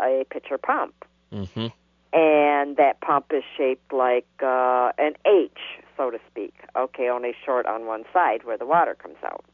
a 0.00 0.24
pitcher 0.30 0.58
pump, 0.58 1.04
hmm 1.30 1.68
and 2.12 2.78
that 2.78 3.00
pump 3.02 3.26
is 3.30 3.42
shaped 3.56 3.92
like 3.92 4.26
uh, 4.42 4.90
an 4.96 5.14
H, 5.26 5.58
so 5.96 6.10
to 6.10 6.18
speak. 6.30 6.54
Okay, 6.76 7.08
only 7.08 7.34
short 7.44 7.66
on 7.66 7.86
one 7.86 8.04
side 8.12 8.44
where 8.44 8.58
the 8.58 8.66
water 8.66 8.94
comes 8.94 9.16
out. 9.24 9.44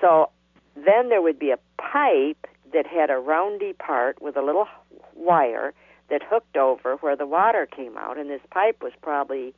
So 0.00 0.30
then 0.74 1.08
there 1.08 1.20
would 1.22 1.38
be 1.38 1.50
a 1.50 1.58
pipe 1.78 2.46
that 2.72 2.86
had 2.86 3.10
a 3.10 3.18
roundy 3.18 3.72
part 3.72 4.22
with 4.22 4.36
a 4.36 4.42
little 4.42 4.68
wire 5.14 5.74
that 6.08 6.22
hooked 6.24 6.56
over 6.56 6.96
where 6.96 7.16
the 7.16 7.26
water 7.26 7.66
came 7.66 7.96
out, 7.96 8.18
and 8.18 8.30
this 8.30 8.40
pipe 8.50 8.82
was 8.82 8.92
probably 9.02 9.54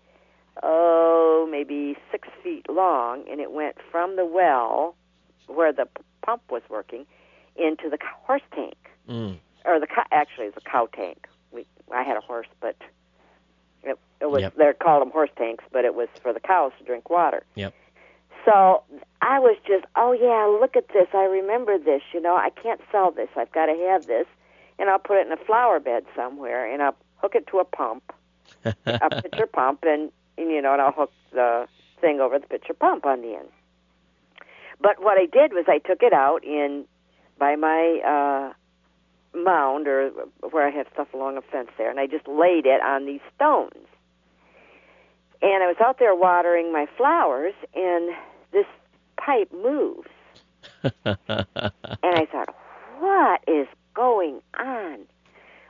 oh 0.62 1.48
maybe 1.50 1.96
six 2.10 2.28
feet 2.42 2.66
long, 2.68 3.24
and 3.30 3.40
it 3.40 3.52
went 3.52 3.76
from 3.90 4.16
the 4.16 4.26
well 4.26 4.94
where 5.46 5.72
the 5.72 5.86
p- 5.86 6.02
pump 6.24 6.42
was 6.50 6.62
working 6.68 7.06
into 7.56 7.88
the 7.88 7.98
horse 8.26 8.42
tank 8.54 8.76
Mm. 9.08 9.38
or 9.64 9.80
the 9.80 9.88
actually 10.12 10.46
it's 10.46 10.56
a 10.56 10.60
cow 10.60 10.86
tank. 10.94 11.26
We 11.50 11.66
I 11.92 12.02
had 12.04 12.16
a 12.16 12.20
horse, 12.20 12.46
but 12.60 12.76
it, 14.22 14.30
was 14.30 14.40
Yep. 14.42 14.54
they 14.56 14.72
called 14.80 15.02
them 15.02 15.10
horse 15.10 15.30
tanks, 15.36 15.64
but 15.72 15.84
it 15.84 15.94
was 15.94 16.08
for 16.22 16.32
the 16.32 16.40
cows 16.40 16.72
to 16.78 16.84
drink 16.84 17.10
water. 17.10 17.42
Yep. 17.56 17.74
So 18.44 18.82
I 19.20 19.38
was 19.38 19.56
just, 19.66 19.84
oh 19.96 20.12
yeah, 20.12 20.46
look 20.60 20.76
at 20.76 20.88
this. 20.88 21.08
I 21.12 21.24
remember 21.24 21.78
this. 21.78 22.02
You 22.12 22.20
know, 22.20 22.34
I 22.36 22.50
can't 22.50 22.80
sell 22.90 23.10
this. 23.10 23.28
I've 23.36 23.52
got 23.52 23.66
to 23.66 23.76
have 23.90 24.06
this, 24.06 24.26
and 24.78 24.88
I'll 24.88 24.98
put 24.98 25.18
it 25.18 25.26
in 25.26 25.32
a 25.32 25.36
flower 25.44 25.78
bed 25.80 26.04
somewhere, 26.16 26.72
and 26.72 26.82
I'll 26.82 26.96
hook 27.16 27.34
it 27.34 27.46
to 27.48 27.58
a 27.58 27.64
pump, 27.64 28.12
a 28.64 29.20
pitcher 29.22 29.46
pump, 29.46 29.80
and, 29.84 30.10
and 30.38 30.50
you 30.50 30.60
know, 30.62 30.72
and 30.72 30.82
I'll 30.82 30.92
hook 30.92 31.12
the 31.32 31.68
thing 32.00 32.20
over 32.20 32.38
the 32.38 32.46
pitcher 32.46 32.74
pump 32.74 33.06
on 33.06 33.20
the 33.22 33.34
end. 33.36 33.48
But 34.80 35.00
what 35.00 35.18
I 35.18 35.26
did 35.26 35.52
was 35.52 35.66
I 35.68 35.78
took 35.78 36.02
it 36.02 36.12
out 36.12 36.42
in 36.44 36.84
by 37.38 37.54
my 37.56 38.00
uh 38.04 38.52
mound 39.38 39.86
or 39.88 40.10
where 40.50 40.66
I 40.66 40.70
have 40.70 40.86
stuff 40.92 41.12
along 41.14 41.36
a 41.36 41.42
fence 41.42 41.70
there, 41.78 41.90
and 41.90 42.00
I 42.00 42.06
just 42.06 42.26
laid 42.26 42.66
it 42.66 42.80
on 42.82 43.06
these 43.06 43.20
stones. 43.36 43.86
And 45.42 45.62
I 45.62 45.66
was 45.66 45.76
out 45.80 45.98
there 45.98 46.14
watering 46.14 46.72
my 46.72 46.86
flowers, 46.96 47.54
and 47.74 48.10
this 48.52 48.66
pipe 49.16 49.52
moves. 49.52 50.08
And 51.04 51.16
I 52.02 52.26
thought, 52.26 52.54
what 53.00 53.42
is 53.48 53.66
going 53.94 54.40
on? 54.58 55.00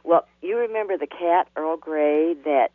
Well, 0.05 0.27
you 0.43 0.59
remember 0.59 0.99
the 0.99 1.07
cat 1.07 1.49
Earl 1.57 1.77
Grey 1.77 2.35
that 2.45 2.73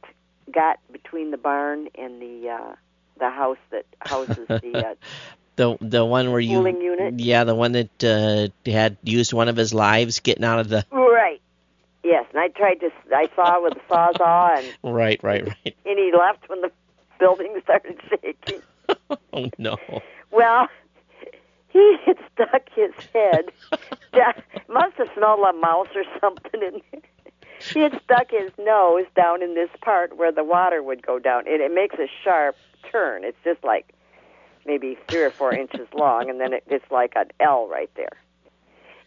got 0.52 0.80
between 0.92 1.32
the 1.32 1.38
barn 1.38 1.90
and 1.96 2.22
the 2.22 2.50
uh, 2.50 2.76
the 3.20 3.30
house 3.30 3.58
that 3.72 3.86
houses 4.00 4.48
the 4.48 4.88
uh, 4.88 4.96
the 5.56 5.78
the 5.82 6.06
one 6.06 6.32
where 6.32 6.40
you 6.40 6.66
unit? 6.66 7.20
yeah 7.20 7.44
the 7.44 7.56
one 7.56 7.74
that 7.74 8.04
uh, 8.04 8.48
had 8.72 8.98
used 9.04 9.34
one 9.34 9.50
of 9.50 9.58
his 9.58 9.74
lives 9.74 10.20
getting 10.20 10.44
out 10.46 10.60
of 10.60 10.70
the 10.70 10.86
Right. 10.92 11.42
Yes, 12.04 12.26
and 12.32 12.40
I 12.40 12.48
tried 12.48 12.76
to. 12.76 12.90
I 13.14 13.28
saw 13.36 13.62
with 13.62 13.74
the 13.74 13.82
sawzall, 13.90 14.60
and 14.60 14.74
right 14.96 15.22
right 15.24 15.46
right. 15.46 15.76
and 15.86 16.00
he 16.00 16.14
left 16.18 16.48
when 16.48 16.62
the 16.62 16.72
building 17.20 17.60
started 17.64 18.00
shaking. 18.10 18.62
oh 19.34 19.50
no. 19.58 19.78
Well, 20.32 20.68
he 21.70 21.98
had 22.06 22.18
stuck 22.34 22.70
his 22.74 22.92
head. 23.14 23.46
down, 24.14 24.34
must 24.68 24.96
have 24.98 25.10
smelled 25.16 25.40
like 25.42 25.54
mouse 25.60 25.90
or 25.96 26.04
something 26.20 26.62
in 26.62 26.82
there. 26.92 27.02
He 27.60 27.80
had 27.80 28.00
stuck 28.04 28.30
his 28.30 28.52
nose 28.60 29.06
down 29.16 29.42
in 29.42 29.56
this 29.56 29.70
part 29.82 30.16
where 30.16 30.32
the 30.32 30.44
water 30.44 30.84
would 30.84 31.06
go 31.06 31.20
down. 31.20 31.48
It, 31.48 31.60
it 31.60 31.74
makes 31.74 31.96
a 31.96 32.08
sharp 32.24 32.56
turn. 32.92 33.24
It's 33.24 33.38
just 33.44 33.64
like 33.64 33.94
maybe 34.66 34.98
three 35.08 35.24
or 35.24 35.32
four 35.32 35.54
inches 35.54 35.88
long, 35.94 36.30
and 36.30 36.40
then 36.40 36.54
it, 36.54 36.64
it's 36.68 36.90
like 36.92 37.14
an 37.16 37.28
L 37.40 37.68
right 37.68 37.90
there. 37.96 38.18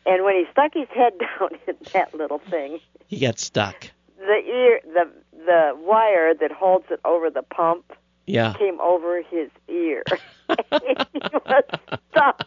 And 0.07 0.25
when 0.25 0.35
he 0.35 0.45
stuck 0.51 0.75
his 0.75 0.89
head 0.89 1.13
down 1.39 1.51
in 1.67 1.77
that 1.93 2.15
little 2.15 2.39
thing, 2.39 2.81
He 3.07 3.21
got 3.21 3.39
stuck. 3.39 3.91
The 4.21 4.41
ear, 4.47 4.81
the 4.85 5.11
the 5.47 5.73
wire 5.77 6.35
that 6.35 6.53
holds 6.53 6.87
it 6.91 7.01
over 7.05 7.31
the 7.31 7.43
pump 7.43 7.93
Yeah. 8.27 8.53
came 8.59 8.81
over 8.81 9.23
his 9.23 9.49
ear. 9.69 10.05
he 10.49 10.55
was 11.47 11.65
stuck 12.11 12.47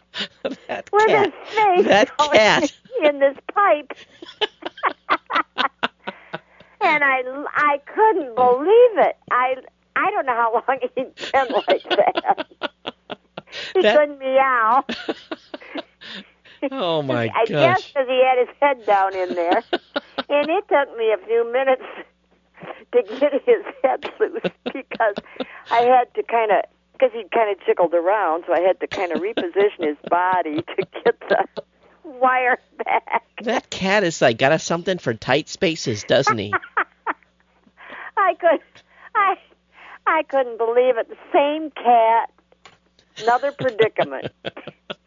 that 0.68 0.88
with 0.92 1.06
cat. 1.06 1.32
his 1.32 1.54
face 1.54 1.84
That 1.86 2.16
cat. 2.32 2.72
in 3.02 3.18
this 3.18 3.36
pipe. 3.52 3.92
and 6.80 7.02
I, 7.04 7.22
I 7.54 7.80
couldn't 7.86 8.34
believe 8.34 8.98
it. 9.08 9.16
I, 9.30 9.56
I 9.96 10.10
don't 10.10 10.26
know 10.26 10.34
how 10.34 10.52
long 10.54 10.78
he'd 10.80 10.94
been 11.32 11.48
like 11.66 11.82
that. 11.90 12.46
He 13.74 13.82
That- 13.82 13.98
couldn't 13.98 14.18
meow. 14.18 14.84
oh 16.72 17.02
my 17.02 17.28
gosh. 17.28 17.36
I 17.36 17.44
guess 17.46 17.88
because 17.88 18.06
he 18.08 18.22
had 18.24 18.38
his 18.46 18.56
head 18.60 18.86
down 18.86 19.14
in 19.16 19.34
there. 19.34 19.62
And 20.28 20.48
it 20.50 20.64
took 20.68 20.96
me 20.96 21.12
a 21.12 21.26
few 21.26 21.52
minutes 21.52 21.82
to 22.92 23.02
get 23.18 23.32
his 23.44 23.64
head 23.82 24.04
loose 24.20 24.52
because 24.64 25.16
I 25.70 25.80
had 25.80 26.12
to 26.14 26.22
kind 26.22 26.52
of, 26.52 26.64
because 26.92 27.10
he 27.12 27.24
kind 27.32 27.50
of 27.50 27.64
jiggled 27.66 27.94
around, 27.94 28.44
so 28.46 28.54
I 28.54 28.60
had 28.60 28.80
to 28.80 28.86
kind 28.86 29.12
of 29.12 29.20
reposition 29.20 29.88
his 29.88 29.96
body 30.08 30.62
to 30.62 30.86
get 31.04 31.20
the 31.28 31.46
wire 32.04 32.58
back. 32.84 33.24
That 33.42 33.70
cat 33.70 34.04
is 34.04 34.22
like 34.22 34.38
got 34.38 34.52
a 34.52 34.58
something 34.58 34.98
for 34.98 35.14
tight 35.14 35.48
spaces, 35.48 36.04
doesn't 36.04 36.38
he? 36.38 36.54
I 38.16 38.34
could, 38.34 38.60
I, 39.14 39.36
I 40.06 40.22
couldn't 40.22 40.58
believe 40.58 40.96
it. 40.96 41.08
The 41.08 41.16
same 41.32 41.70
cat, 41.70 42.30
another 43.22 43.52
predicament. 43.52 44.32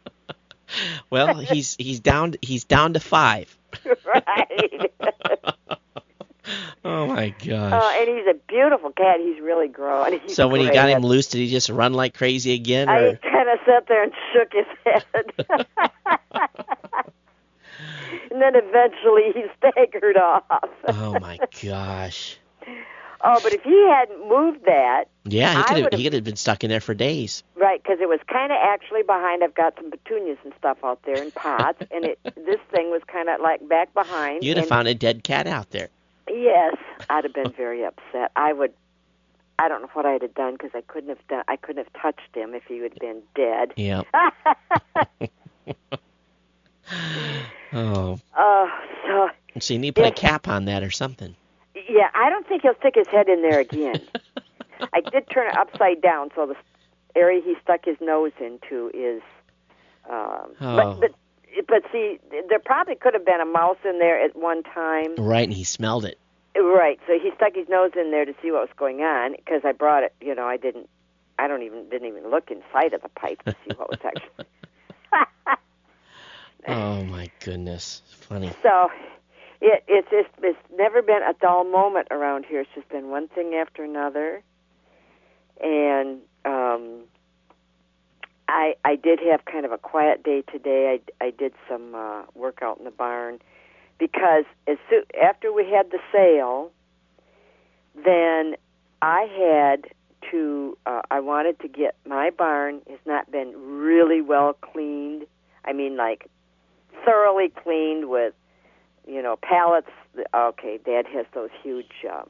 well, 1.10 1.38
he's 1.38 1.74
he's 1.76 2.00
down 2.00 2.34
he's 2.42 2.64
down 2.64 2.92
to 2.92 3.00
five. 3.00 3.57
Right. 4.04 4.92
oh 6.84 7.06
my 7.06 7.30
gosh. 7.30 7.72
Oh, 7.82 7.98
and 8.00 8.08
he's 8.08 8.26
a 8.26 8.34
beautiful 8.48 8.90
cat. 8.92 9.20
He's 9.20 9.40
really 9.40 9.68
grown. 9.68 10.20
He's 10.20 10.34
so 10.34 10.48
when 10.48 10.62
great. 10.62 10.74
got 10.74 10.88
him 10.88 11.02
loose, 11.02 11.28
did 11.28 11.38
he 11.38 11.48
just 11.50 11.68
run 11.68 11.92
like 11.94 12.14
crazy 12.14 12.54
again? 12.54 12.88
I 12.88 12.98
Or? 13.00 13.16
kind 13.16 13.48
of 13.48 13.58
sat 13.66 13.86
there 13.88 14.02
and 14.02 14.12
shook 14.32 14.52
his 14.52 14.66
head. 14.84 15.04
and 18.30 18.40
then 18.42 18.54
eventually 18.54 19.32
he 19.34 19.44
staggered 19.58 20.16
off. 20.16 20.44
oh 20.88 21.18
my 21.20 21.38
gosh. 21.62 22.38
Oh, 23.20 23.40
but 23.42 23.52
if 23.52 23.62
he 23.62 23.88
hadn't 23.90 24.28
moved 24.28 24.64
that, 24.66 25.06
Yeah, 25.24 25.56
he 25.56 25.62
could 25.64 25.76
have 25.92 25.92
he 26.00 26.04
could 26.04 26.12
have 26.12 26.24
been 26.24 26.36
stuck 26.36 26.62
in 26.62 26.70
there 26.70 26.80
for 26.80 26.94
days. 26.94 27.42
right, 27.56 27.82
because 27.82 27.98
it 28.00 28.08
was 28.08 28.20
kind 28.28 28.52
of 28.52 28.58
actually 28.60 29.02
behind. 29.02 29.42
I've 29.42 29.54
got 29.54 29.74
some 29.76 29.90
petunias 29.90 30.38
and 30.44 30.52
stuff 30.58 30.78
out 30.84 31.00
there 31.04 31.20
in 31.22 31.30
pots, 31.32 31.82
and 31.90 32.04
it 32.04 32.18
this 32.24 32.60
thing 32.70 32.90
was 32.90 33.02
kind 33.06 33.28
of 33.28 33.40
like 33.40 33.66
back 33.68 33.92
behind. 33.92 34.44
You'd 34.44 34.56
have 34.58 34.68
found 34.68 34.86
a 34.88 34.94
dead 34.94 35.24
cat 35.24 35.46
out 35.46 35.70
there. 35.70 35.88
Yes, 36.28 36.76
I'd 37.10 37.24
have 37.24 37.34
been 37.34 37.52
very 37.52 37.84
upset. 37.84 38.30
I 38.36 38.52
would. 38.52 38.72
I 39.58 39.66
don't 39.68 39.82
know 39.82 39.88
what 39.94 40.06
I'd 40.06 40.22
have 40.22 40.34
done 40.34 40.52
because 40.52 40.70
I 40.74 40.82
couldn't 40.82 41.08
have 41.08 41.26
done. 41.26 41.42
I 41.48 41.56
couldn't 41.56 41.82
have 41.84 41.92
touched 42.00 42.32
him 42.34 42.54
if 42.54 42.62
he 42.66 42.78
had 42.78 42.96
been 43.00 43.22
dead. 43.34 43.72
Yep. 43.76 44.06
oh, 47.72 48.20
Oh, 48.36 48.70
so 49.06 49.30
so 49.60 49.74
you 49.74 49.80
need 49.80 49.94
to 49.96 50.02
put 50.02 50.08
a 50.10 50.14
cap 50.14 50.46
on 50.46 50.66
that 50.66 50.82
or 50.84 50.90
something. 50.90 51.34
Yeah, 51.88 52.08
I 52.14 52.30
don't 52.30 52.46
think 52.46 52.62
he'll 52.62 52.76
stick 52.78 52.94
his 52.96 53.08
head 53.08 53.28
in 53.28 53.42
there 53.42 53.60
again. 53.60 54.00
I 54.92 55.00
did 55.00 55.28
turn 55.30 55.48
it 55.48 55.56
upside 55.58 56.00
down, 56.00 56.30
so 56.34 56.46
the 56.46 56.56
area 57.18 57.40
he 57.44 57.54
stuck 57.62 57.84
his 57.84 57.96
nose 58.00 58.32
into 58.40 58.90
is. 58.94 59.22
Um, 60.08 60.52
Oh. 60.60 60.76
But 60.76 61.00
but 61.00 61.10
but 61.66 61.82
see, 61.92 62.18
there 62.48 62.58
probably 62.58 62.94
could 62.94 63.14
have 63.14 63.24
been 63.24 63.40
a 63.40 63.46
mouse 63.46 63.78
in 63.84 63.98
there 63.98 64.22
at 64.22 64.36
one 64.36 64.62
time. 64.62 65.14
Right, 65.16 65.44
and 65.44 65.52
he 65.52 65.64
smelled 65.64 66.04
it. 66.04 66.18
Right. 66.56 66.98
So 67.06 67.18
he 67.18 67.30
stuck 67.36 67.54
his 67.54 67.68
nose 67.68 67.92
in 67.96 68.10
there 68.10 68.24
to 68.24 68.34
see 68.42 68.50
what 68.50 68.60
was 68.60 68.70
going 68.76 69.00
on 69.00 69.32
because 69.36 69.62
I 69.64 69.72
brought 69.72 70.02
it. 70.04 70.14
You 70.20 70.34
know, 70.34 70.46
I 70.46 70.56
didn't. 70.56 70.88
I 71.38 71.46
don't 71.48 71.62
even 71.62 71.88
didn't 71.88 72.08
even 72.08 72.30
look 72.30 72.50
inside 72.50 72.92
of 72.94 73.02
the 73.02 73.08
pipe 73.10 73.42
to 73.44 73.52
see 73.64 73.74
what 73.76 73.90
was 73.90 74.00
actually. 74.04 74.46
Oh 76.66 77.02
my 77.04 77.30
goodness, 77.40 78.02
funny. 78.10 78.52
so, 78.62 78.90
it 79.60 79.84
it's 79.88 80.08
just 80.10 80.28
it's 80.42 80.58
never 80.76 81.02
been 81.02 81.22
a 81.22 81.34
dull 81.34 81.64
moment 81.64 82.08
around 82.10 82.46
here. 82.46 82.60
It's 82.60 82.70
just 82.74 82.88
been 82.88 83.10
one 83.10 83.28
thing 83.28 83.54
after 83.54 83.84
another, 83.84 84.42
and 85.62 86.20
um, 86.44 87.02
I 88.48 88.74
I 88.84 88.96
did 88.96 89.20
have 89.30 89.44
kind 89.44 89.64
of 89.66 89.72
a 89.72 89.78
quiet 89.78 90.22
day 90.22 90.42
today. 90.42 90.98
I 91.20 91.24
I 91.24 91.30
did 91.30 91.52
some 91.68 91.94
uh, 91.94 92.22
work 92.34 92.60
out 92.62 92.78
in 92.78 92.84
the 92.84 92.90
barn 92.90 93.40
because 93.98 94.44
as 94.66 94.78
soon 94.88 95.02
after 95.22 95.52
we 95.52 95.68
had 95.68 95.90
the 95.90 95.98
sale, 96.12 96.70
then 97.94 98.56
I 99.02 99.26
had 99.38 99.92
to. 100.30 100.76
Uh, 100.86 101.02
I 101.10 101.20
wanted 101.20 101.60
to 101.60 101.68
get 101.68 101.96
my 102.06 102.30
barn 102.30 102.80
has 102.88 103.00
not 103.06 103.30
been 103.30 103.52
really 103.56 104.20
well 104.20 104.52
cleaned. 104.52 105.26
I 105.64 105.72
mean, 105.72 105.96
like 105.96 106.30
thoroughly 107.04 107.50
cleaned 107.62 108.08
with, 108.08 108.34
you 109.08 109.22
know, 109.22 109.36
pallets. 109.42 109.90
Okay, 110.34 110.78
Dad 110.84 111.06
has 111.12 111.26
those 111.34 111.50
huge 111.62 111.92
um, 112.12 112.28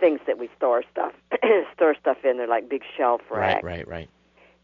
things 0.00 0.20
that 0.26 0.38
we 0.38 0.50
store 0.56 0.82
stuff 0.90 1.12
store 1.74 1.94
stuff 2.00 2.18
in. 2.24 2.36
They're 2.38 2.46
like 2.48 2.68
big 2.68 2.82
shelf 2.96 3.20
racks 3.30 3.62
Right, 3.62 3.86
right, 3.86 3.88
right. 3.88 4.10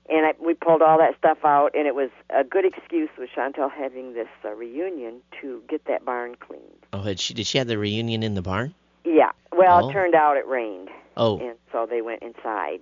and 0.08 0.26
I, 0.26 0.34
we 0.44 0.54
pulled 0.54 0.82
all 0.82 0.98
that 0.98 1.16
stuff 1.18 1.38
out, 1.44 1.74
and 1.74 1.86
it 1.86 1.94
was 1.94 2.10
a 2.30 2.44
good 2.44 2.64
excuse 2.64 3.10
with 3.18 3.30
Chantel 3.36 3.70
having 3.70 4.14
this 4.14 4.28
uh, 4.44 4.50
reunion 4.50 5.20
to 5.40 5.62
get 5.68 5.84
that 5.86 6.04
barn 6.04 6.34
cleaned. 6.40 6.62
Oh, 6.92 7.02
had 7.02 7.20
she 7.20 7.34
did 7.34 7.46
she 7.46 7.58
have 7.58 7.66
the 7.68 7.78
reunion 7.78 8.22
in 8.22 8.34
the 8.34 8.42
barn? 8.42 8.74
Yeah, 9.04 9.30
well, 9.52 9.84
Oh. 9.84 9.88
it 9.88 9.92
turned 9.92 10.14
out 10.14 10.36
it 10.36 10.46
rained, 10.46 10.88
Oh, 11.16 11.38
and 11.38 11.56
so 11.72 11.86
they 11.86 12.02
went 12.02 12.22
inside, 12.22 12.80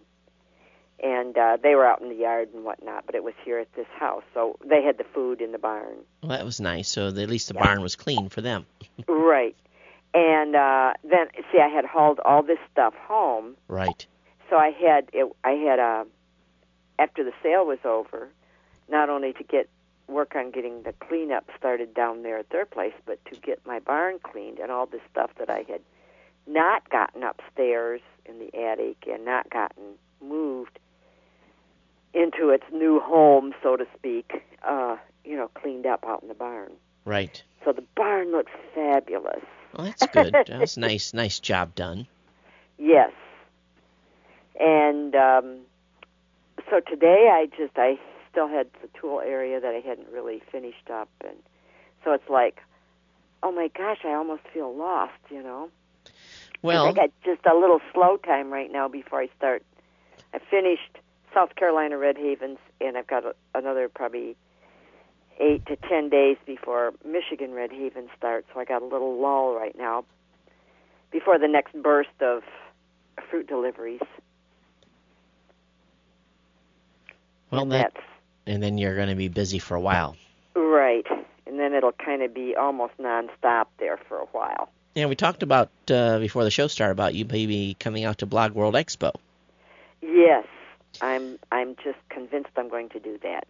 and 1.02 1.37
uh, 1.37 1.56
they 1.62 1.74
were 1.74 1.85
out 1.87 2.00
in 2.00 2.09
the 2.09 2.14
yard 2.14 2.48
and 2.54 2.64
whatnot, 2.64 3.04
but 3.06 3.14
it 3.14 3.22
was 3.24 3.35
here 3.44 3.59
at 3.59 3.72
this 3.74 3.87
house, 3.98 4.22
so 4.32 4.56
they 4.64 4.82
had 4.82 4.98
the 4.98 5.04
food 5.14 5.40
in 5.40 5.52
the 5.52 5.59
barn. 5.59 5.96
well, 6.22 6.30
that 6.30 6.44
was 6.44 6.61
nice. 6.61 6.88
So 6.88 7.09
at 7.09 7.14
least 7.16 7.48
the 7.48 7.54
Yeah. 7.54 7.61
barn 7.61 7.82
was 7.82 7.96
clean 7.96 8.28
for 8.28 8.40
them. 8.40 8.66
right, 9.09 9.54
and 10.14 10.56
uh, 10.56 10.94
then 11.04 11.26
see, 11.52 11.59
I 11.61 11.68
had 11.68 11.85
hauled 11.85 12.20
all 12.24 12.42
this 12.42 12.59
stuff 12.72 12.94
home, 12.94 13.56
Right. 13.68 14.06
so 14.48 14.56
I 14.56 14.70
had 14.70 15.09
it, 15.12 15.30
I 15.44 15.50
had 15.52 15.78
uh, 15.78 16.04
after 16.98 17.22
the 17.24 17.32
sale 17.42 17.66
was 17.66 17.78
over, 17.85 18.28
not 18.88 19.11
only 19.11 19.32
to 19.35 19.44
get 19.44 19.68
work 20.09 20.35
on 20.37 20.50
getting 20.52 20.82
the 20.85 20.92
cleanup 20.92 21.44
started 21.59 21.92
down 21.92 22.22
there 22.22 22.38
at 22.38 22.48
their 22.50 22.64
place, 22.64 22.94
but 23.06 23.18
to 23.26 23.35
get 23.40 23.61
my 23.66 23.80
barn 23.80 24.18
cleaned 24.22 24.59
and 24.61 24.70
all 24.70 24.87
the 24.87 25.00
stuff 25.11 25.30
that 25.38 25.50
I 25.50 25.64
had 25.68 25.80
not 26.46 26.88
gotten 26.88 27.24
upstairs 27.24 28.00
in 28.24 28.38
the 28.38 28.54
attic 28.56 28.98
and 29.12 29.24
not 29.24 29.50
gotten 29.50 29.82
moved 30.22 30.78
into 32.16 32.48
its 32.48 32.64
new 32.72 32.98
home, 32.98 33.52
so 33.62 33.76
to 33.76 33.87
speak, 33.96 34.42
uh, 34.66 34.96
you 35.24 35.37
know, 35.37 35.48
cleaned 35.48 35.87
up 35.87 36.05
out 36.07 36.22
in 36.22 36.29
the 36.29 36.35
barn. 36.35 36.72
Right. 37.05 37.42
So 37.64 37.72
the 37.72 37.85
barn 37.94 38.33
looks 38.33 38.52
fabulous. 38.74 39.44
Well, 39.76 39.87
that's 39.87 40.07
good. 40.07 40.33
that 40.46 40.59
was 40.59 40.79
nice. 40.79 41.12
Nice 41.12 41.38
job 41.38 41.74
done. 41.74 42.07
Yes. 42.79 43.12
And 44.59 45.14
um, 45.14 45.59
so 46.70 46.81
today 46.81 47.29
I 47.31 47.46
just 47.57 47.76
I 47.76 47.98
still 48.31 48.48
had 48.48 48.68
the 48.81 48.88
tool 48.98 49.20
area 49.20 49.61
that 49.61 49.74
I 49.74 49.87
hadn't 49.87 50.09
really 50.11 50.42
finished 50.50 50.90
up, 50.90 51.11
and 51.22 51.37
so 52.02 52.12
it's 52.12 52.29
like, 52.31 52.61
oh 53.42 53.52
my 53.52 53.68
gosh, 53.76 53.98
I 54.05 54.14
almost 54.14 54.42
feel 54.55 54.74
lost, 54.74 55.12
you 55.31 55.42
know. 55.42 55.68
Well, 56.62 56.87
I 56.87 56.92
got 56.92 57.11
just 57.24 57.44
a 57.44 57.55
little 57.55 57.81
slow 57.92 58.16
time 58.16 58.50
right 58.50 58.72
now 58.72 58.88
before 58.88 59.20
I 59.20 59.29
start. 59.37 59.62
I 60.33 60.38
finished 60.38 60.98
South 61.37 61.55
Carolina 61.55 61.99
Red 61.99 62.16
Havens, 62.16 62.59
and 62.81 62.96
I've 62.96 63.07
got 63.07 63.25
a, 63.27 63.35
another 63.55 63.90
probably 63.90 64.37
eight 65.38 65.66
to 65.66 65.77
ten 65.77 66.09
days 66.09 66.38
before 66.46 66.94
Michigan 67.05 67.53
Red 67.53 67.70
Haven 67.70 68.09
starts. 68.16 68.46
So 68.55 68.61
I 68.61 68.64
got 68.64 68.81
a 68.81 68.87
little 68.87 69.20
lull 69.20 69.55
right 69.55 69.77
now 69.77 70.07
before 71.12 71.38
the 71.38 71.46
next 71.46 71.75
burst 71.75 72.09
of 72.22 72.42
fruit 73.31 73.46
deliveries. 73.46 74.01
well, 77.51 77.62
and 77.62 77.72
that 77.72 77.92
that's 77.94 78.07
and 78.46 78.62
then 78.62 78.79
you're 78.79 78.96
going 78.96 79.09
to 79.09 79.14
be 79.14 79.29
busy 79.29 79.59
for 79.59 79.75
a 79.75 79.81
while. 79.81 80.16
right. 80.55 81.07
And 81.46 81.61
then 81.61 81.75
it'll 81.75 81.92
kind 81.92 82.22
of 82.22 82.33
be 82.33 82.55
almost 82.57 82.94
nonstop 82.99 83.66
there 83.79 83.99
for 84.09 84.18
a 84.18 84.27
while. 84.27 84.70
Yeah, 84.94 85.07
we 85.07 85.16
talked 85.16 85.42
about 85.42 85.70
uh, 85.90 86.18
before 86.18 86.44
the 86.44 86.51
show 86.51 86.66
started 86.66 86.92
about 86.92 87.14
you 87.14 87.25
maybe 87.25 87.77
coming 87.79 88.05
out 88.05 88.18
to 88.18 88.27
Blog 88.27 88.53
World 88.53 88.75
Expo. 88.75 89.12
Yes, 90.01 90.44
I'm. 91.02 91.38
I'm 91.52 91.76
just 91.76 91.98
convinced 92.09 92.50
I'm 92.56 92.68
going 92.68 92.88
to 92.90 93.00
do 93.00 93.18
that. 93.22 93.46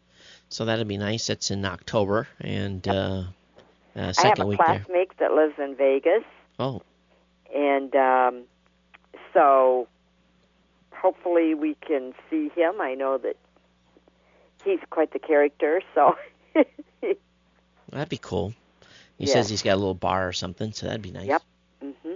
So 0.49 0.65
that'd 0.65 0.87
be 0.89 0.97
nice. 0.99 1.27
That's 1.27 1.51
in 1.51 1.65
October 1.65 2.27
and 2.41 2.87
uh, 2.87 2.93
uh, 2.93 3.25
I 3.97 4.01
have 4.01 4.13
second 4.15 4.45
a 4.45 4.47
week 4.47 4.59
there. 4.59 4.79
classmate 4.79 5.11
that 5.19 5.33
lives 5.33 5.55
in 5.59 5.75
Vegas, 5.77 6.25
Oh, 6.59 6.83
and 7.55 7.95
um, 7.97 8.43
so 9.35 9.89
hopefully 10.95 11.55
we 11.55 11.77
can 11.87 12.15
see 12.31 12.49
him. 12.55 12.81
I 12.81 12.95
know 12.95 13.19
that 13.19 13.37
he's 14.65 14.81
quite 14.91 15.13
the 15.13 15.19
character, 15.19 15.83
so 15.95 16.17
that'd 17.91 18.09
be 18.09 18.19
cool. 18.19 18.55
He 19.19 19.27
Yeah. 19.27 19.33
says 19.35 19.49
he's 19.51 19.63
got 19.63 19.75
a 19.75 19.77
little 19.77 19.95
bar 19.95 20.29
or 20.29 20.33
something, 20.33 20.73
so 20.73 20.87
that'd 20.87 21.03
be 21.03 21.11
nice. 21.13 21.27
Yep. 21.29 21.43
hmm 21.83 22.15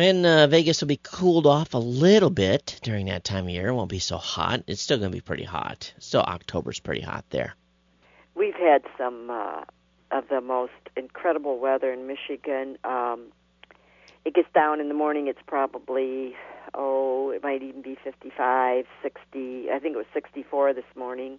And 0.00 0.24
uh, 0.24 0.46
Vegas 0.46 0.80
will 0.80 0.88
be 0.88 0.98
cooled 1.02 1.46
off 1.46 1.74
a 1.74 1.78
little 1.78 2.30
bit 2.30 2.80
during 2.82 3.06
that 3.06 3.22
time 3.22 3.44
of 3.44 3.50
year. 3.50 3.68
It 3.68 3.74
won't 3.74 3.90
be 3.90 3.98
so 3.98 4.16
hot. 4.16 4.62
It's 4.66 4.80
still 4.80 4.96
going 4.96 5.10
to 5.10 5.14
be 5.16 5.20
pretty 5.20 5.44
hot. 5.44 5.92
Still, 5.98 6.22
October's 6.22 6.80
pretty 6.80 7.02
hot 7.02 7.26
there. 7.28 7.54
we've 8.34 8.54
had 8.54 8.82
some 8.96 9.28
uh, 9.28 9.64
of 10.10 10.26
the 10.28 10.40
most 10.40 10.72
incredible 10.96 11.58
weather 11.58 11.92
in 11.92 12.06
Michigan. 12.06 12.78
Um, 12.82 13.26
it 14.24 14.32
gets 14.32 14.48
down 14.54 14.80
in 14.80 14.88
the 14.88 14.94
morning. 14.94 15.28
It's 15.28 15.42
probably 15.46 16.34
oh, 16.72 17.30
it 17.30 17.42
might 17.42 17.62
even 17.62 17.82
be 17.82 17.98
55, 18.02 18.86
60. 19.02 19.70
I 19.70 19.78
think 19.80 19.94
it 19.94 19.98
was 19.98 20.06
64 20.14 20.72
this 20.72 20.84
morning, 20.96 21.38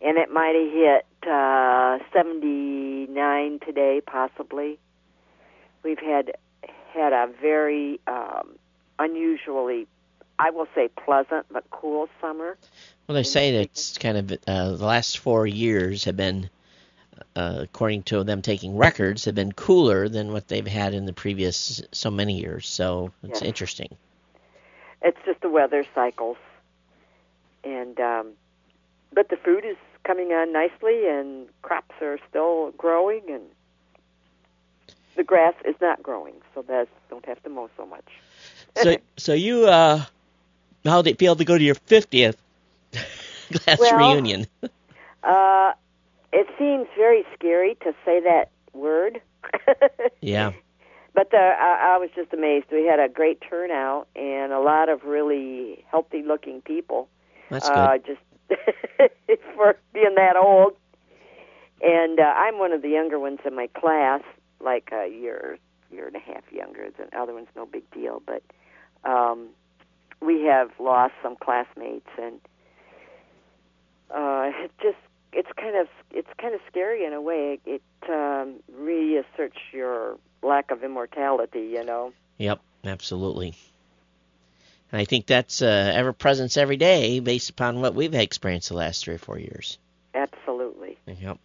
and 0.00 0.18
it 0.18 0.28
might 0.32 0.56
have 0.56 0.72
hit 0.72 1.30
uh, 1.30 1.98
79 2.12 3.60
today, 3.64 4.00
possibly. 4.04 4.80
We've 5.84 6.00
had 6.00 6.32
had 6.96 7.12
a 7.12 7.28
very 7.40 8.00
um, 8.06 8.56
unusually 8.98 9.86
I 10.38 10.50
will 10.50 10.66
say 10.74 10.88
pleasant 10.88 11.46
but 11.50 11.64
cool 11.70 12.08
summer. 12.20 12.56
Well, 13.06 13.14
they 13.14 13.22
say 13.22 13.52
that 13.52 13.62
it's 13.62 13.98
kind 13.98 14.18
of 14.18 14.32
uh, 14.46 14.76
the 14.76 14.84
last 14.84 15.18
four 15.18 15.46
years 15.46 16.04
have 16.04 16.16
been, 16.16 16.50
uh, 17.34 17.60
according 17.62 18.02
to 18.04 18.24
them 18.24 18.42
taking 18.42 18.76
records, 18.76 19.24
have 19.24 19.34
been 19.34 19.52
cooler 19.52 20.08
than 20.08 20.32
what 20.32 20.48
they've 20.48 20.66
had 20.66 20.92
in 20.92 21.06
the 21.06 21.12
previous 21.12 21.82
so 21.92 22.10
many 22.10 22.40
years. 22.40 22.68
So 22.68 23.12
it's 23.22 23.40
Yes. 23.40 23.48
interesting. 23.48 23.96
It's 25.02 25.18
just 25.24 25.40
the 25.40 25.48
weather 25.48 25.86
cycles, 25.94 26.36
and 27.64 27.98
um, 28.00 28.32
but 29.12 29.28
the 29.28 29.36
food 29.36 29.64
is 29.64 29.76
coming 30.04 30.32
on 30.32 30.52
nicely, 30.52 31.06
and 31.06 31.46
crops 31.62 31.94
are 32.02 32.18
still 32.28 32.72
growing, 32.72 33.22
and 33.28 33.44
the 35.16 35.24
grass 35.24 35.54
is 35.64 35.74
not 35.80 36.02
growing, 36.02 36.34
so 36.54 36.62
that 36.62 36.88
don't 37.10 37.24
have 37.26 37.42
to 37.42 37.48
mow 37.48 37.68
so 37.76 37.86
much. 37.86 38.04
So, 38.76 38.96
so 39.16 39.32
you, 39.32 39.66
uh, 39.66 40.04
how 40.84 41.02
did 41.02 41.10
it 41.12 41.18
feel 41.18 41.36
to 41.36 41.44
go 41.44 41.56
to 41.58 41.64
your 41.64 41.74
fiftieth 41.74 42.36
class 43.52 43.78
Well, 43.78 43.96
reunion? 43.96 44.46
Uh, 45.22 45.72
it 46.32 46.46
seems 46.56 46.86
very 46.96 47.24
scary 47.34 47.74
to 47.82 47.92
say 48.04 48.20
that 48.20 48.50
word. 48.72 49.20
Yeah, 50.20 50.52
But 51.14 51.30
the, 51.32 51.36
I, 51.36 51.94
I 51.94 51.98
was 51.98 52.10
just 52.14 52.32
amazed. 52.32 52.66
We 52.70 52.84
had 52.84 53.00
a 53.00 53.08
great 53.08 53.40
turnout 53.40 54.06
and 54.14 54.52
a 54.52 54.60
lot 54.60 54.88
of 54.88 55.02
really 55.04 55.84
healthy-looking 55.90 56.60
people. 56.60 57.08
that's 57.50 57.68
good. 57.68 57.76
Uh, 57.76 57.98
just 57.98 58.20
for 59.56 59.76
being 59.92 60.14
that 60.14 60.36
old. 60.36 60.74
And 61.82 62.20
uh, 62.20 62.22
I'm 62.22 62.58
one 62.58 62.72
of 62.72 62.82
the 62.82 62.88
younger 62.90 63.18
ones 63.18 63.40
in 63.44 63.54
my 63.56 63.66
class, 63.68 64.22
like 64.60 64.90
a 64.92 65.08
year, 65.08 65.58
year 65.90 66.06
and 66.06 66.16
a 66.16 66.20
half 66.20 66.44
younger. 66.52 66.88
The 66.90 67.16
other 67.18 67.34
one's 67.34 67.48
no 67.56 67.66
big 67.66 67.90
deal, 67.90 68.22
but 68.24 68.42
um, 69.08 69.48
we 70.20 70.42
have 70.42 70.70
lost 70.78 71.14
some 71.22 71.36
classmates, 71.36 72.08
and 72.20 72.40
uh, 74.10 74.50
it 74.64 74.70
just 74.82 74.98
it's 75.32 75.50
kind 75.56 75.76
of 75.76 75.88
it's 76.10 76.28
kind 76.38 76.54
of 76.54 76.60
scary 76.68 77.04
in 77.04 77.12
a 77.12 77.20
way. 77.20 77.58
It 77.66 77.82
um, 78.08 78.56
reasserts 78.72 79.58
your 79.72 80.18
lack 80.42 80.70
of 80.70 80.82
immortality, 80.82 81.70
you 81.72 81.84
know. 81.84 82.12
Yep, 82.38 82.60
absolutely. 82.84 83.54
And 84.92 85.00
I 85.00 85.04
think 85.04 85.26
that's 85.26 85.62
uh, 85.62 85.92
ever 85.94 86.12
presence 86.12 86.56
every 86.56 86.76
day, 86.76 87.20
based 87.20 87.50
upon 87.50 87.80
what 87.80 87.94
we've 87.94 88.14
experienced 88.14 88.68
the 88.68 88.76
last 88.76 89.04
three 89.04 89.14
or 89.14 89.18
four 89.18 89.38
years. 89.38 89.78
Absolutely. 90.14 90.96
Yep. 91.06 91.38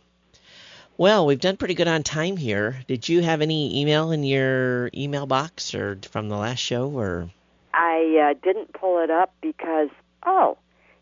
Well, 0.98 1.26
we've 1.26 1.40
done 1.40 1.58
pretty 1.58 1.74
good 1.74 1.88
on 1.88 2.04
time 2.04 2.38
here. 2.38 2.80
Did 2.88 3.10
you 3.10 3.22
have 3.24 3.42
any 3.42 3.82
email 3.82 4.12
in 4.12 4.24
your 4.24 4.90
email 4.94 5.26
box 5.26 5.74
or 5.74 5.98
from 6.12 6.30
the 6.30 6.38
last 6.38 6.60
show 6.60 6.90
or 6.90 7.30
I 7.74 8.32
uh, 8.32 8.40
didn't 8.44 8.74
pull 8.74 9.02
it 9.04 9.10
up 9.10 9.34
because 9.42 9.90
oh, 10.26 10.58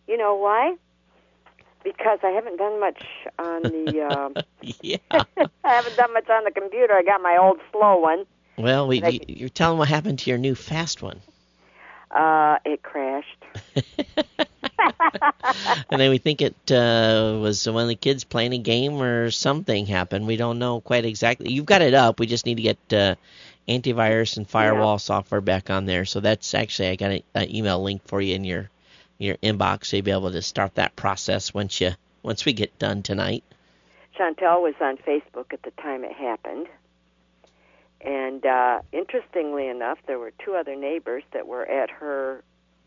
you 0.07 0.17
know 0.17 0.35
why? 0.35 0.75
Because 1.83 2.19
I 2.23 2.29
haven't 2.29 2.57
done 2.57 2.79
much 2.79 3.03
on 3.37 3.63
the. 3.63 3.99
Um, 4.09 4.35
Yeah. 4.81 4.97
I 5.11 5.25
haven't 5.63 5.95
done 5.97 6.13
much 6.13 6.29
on 6.29 6.43
the 6.43 6.51
computer. 6.51 6.93
I 6.93 7.03
got 7.03 7.21
my 7.21 7.37
old 7.37 7.59
slow 7.71 7.97
one. 7.97 8.25
Well, 8.57 8.87
we, 8.87 9.01
I- 9.01 9.07
you, 9.09 9.19
you're 9.27 9.49
telling 9.49 9.77
what 9.77 9.87
happened 9.87 10.19
to 10.19 10.29
your 10.29 10.39
new 10.39 10.55
fast 10.55 11.01
one. 11.01 11.19
Uh, 12.11 12.57
it 12.65 12.81
crashed. 12.83 13.43
and 15.89 16.01
then 16.01 16.09
we 16.09 16.17
think 16.17 16.41
it 16.41 16.71
uh, 16.71 17.37
was 17.41 17.67
one 17.67 17.83
of 17.83 17.89
the 17.89 17.95
kids 17.95 18.23
playing 18.23 18.53
a 18.53 18.57
game 18.57 19.01
or 19.01 19.31
something 19.31 19.85
happened. 19.85 20.27
We 20.27 20.37
don't 20.37 20.59
know 20.59 20.81
quite 20.81 21.05
exactly. 21.05 21.51
You've 21.51 21.65
got 21.65 21.81
it 21.81 21.93
up. 21.93 22.19
We 22.19 22.27
just 22.27 22.45
need 22.45 22.55
to 22.55 22.61
get 22.61 22.93
uh, 22.93 23.15
antivirus 23.67 24.37
and 24.37 24.49
firewall 24.49 24.99
software 24.99 25.41
back 25.41 25.69
on 25.69 25.85
there. 25.85 26.05
So 26.05 26.19
that's 26.19 26.53
actually 26.53 26.89
I 26.89 26.95
got 26.95 27.11
an 27.35 27.55
email 27.55 27.81
link 27.81 28.01
for 28.05 28.19
you 28.21 28.35
in 28.35 28.43
your 28.43 28.69
your 29.17 29.35
inbox, 29.37 29.87
so 29.87 29.97
you'll 29.97 30.05
be 30.05 30.11
able 30.11 30.31
to 30.31 30.41
start 30.41 30.75
that 30.75 30.95
process 30.95 31.53
once 31.53 31.79
you 31.79 31.91
once 32.23 32.45
we 32.45 32.53
get 32.53 32.77
done 32.79 33.03
tonight. 33.03 33.43
Chantel 34.17 34.61
was 34.61 34.75
on 34.81 34.97
Facebook 34.97 35.53
at 35.53 35.61
the 35.63 35.71
time 35.81 36.03
it 36.03 36.13
happened. 36.13 36.67
And 38.01 38.45
uh, 38.45 38.81
interestingly 38.91 39.67
enough, 39.67 39.99
there 40.07 40.19
were 40.19 40.31
two 40.43 40.55
other 40.55 40.75
neighbors 40.75 41.23
that 41.31 41.47
were 41.47 41.65
at 41.65 41.89
her 41.89 42.43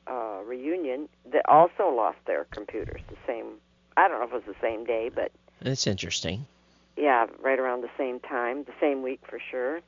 uh, 0.07 0.41
reunion 0.45 1.09
that 1.33 1.43
also 1.49 1.89
lost 1.89 2.19
their 2.27 2.45
computers 2.51 3.01
the 3.09 3.17
same. 3.27 3.47
I 3.97 4.09
don't 4.09 4.19
know 4.19 4.27
if 4.27 4.33
it 4.33 4.47
was 4.47 4.57
the 4.57 4.61
same 4.67 4.85
day, 4.85 5.11
but 5.15 5.33
That's 5.61 5.87
interesting. 5.87 6.47
yeah, 6.97 7.27
right 7.43 7.59
around 7.59 7.83
the 7.83 7.91
same 7.97 8.21
time, 8.21 8.65
the 8.65 8.73
same 8.81 9.03
week 9.03 9.21
for 9.29 9.39
sure. 9.51 9.81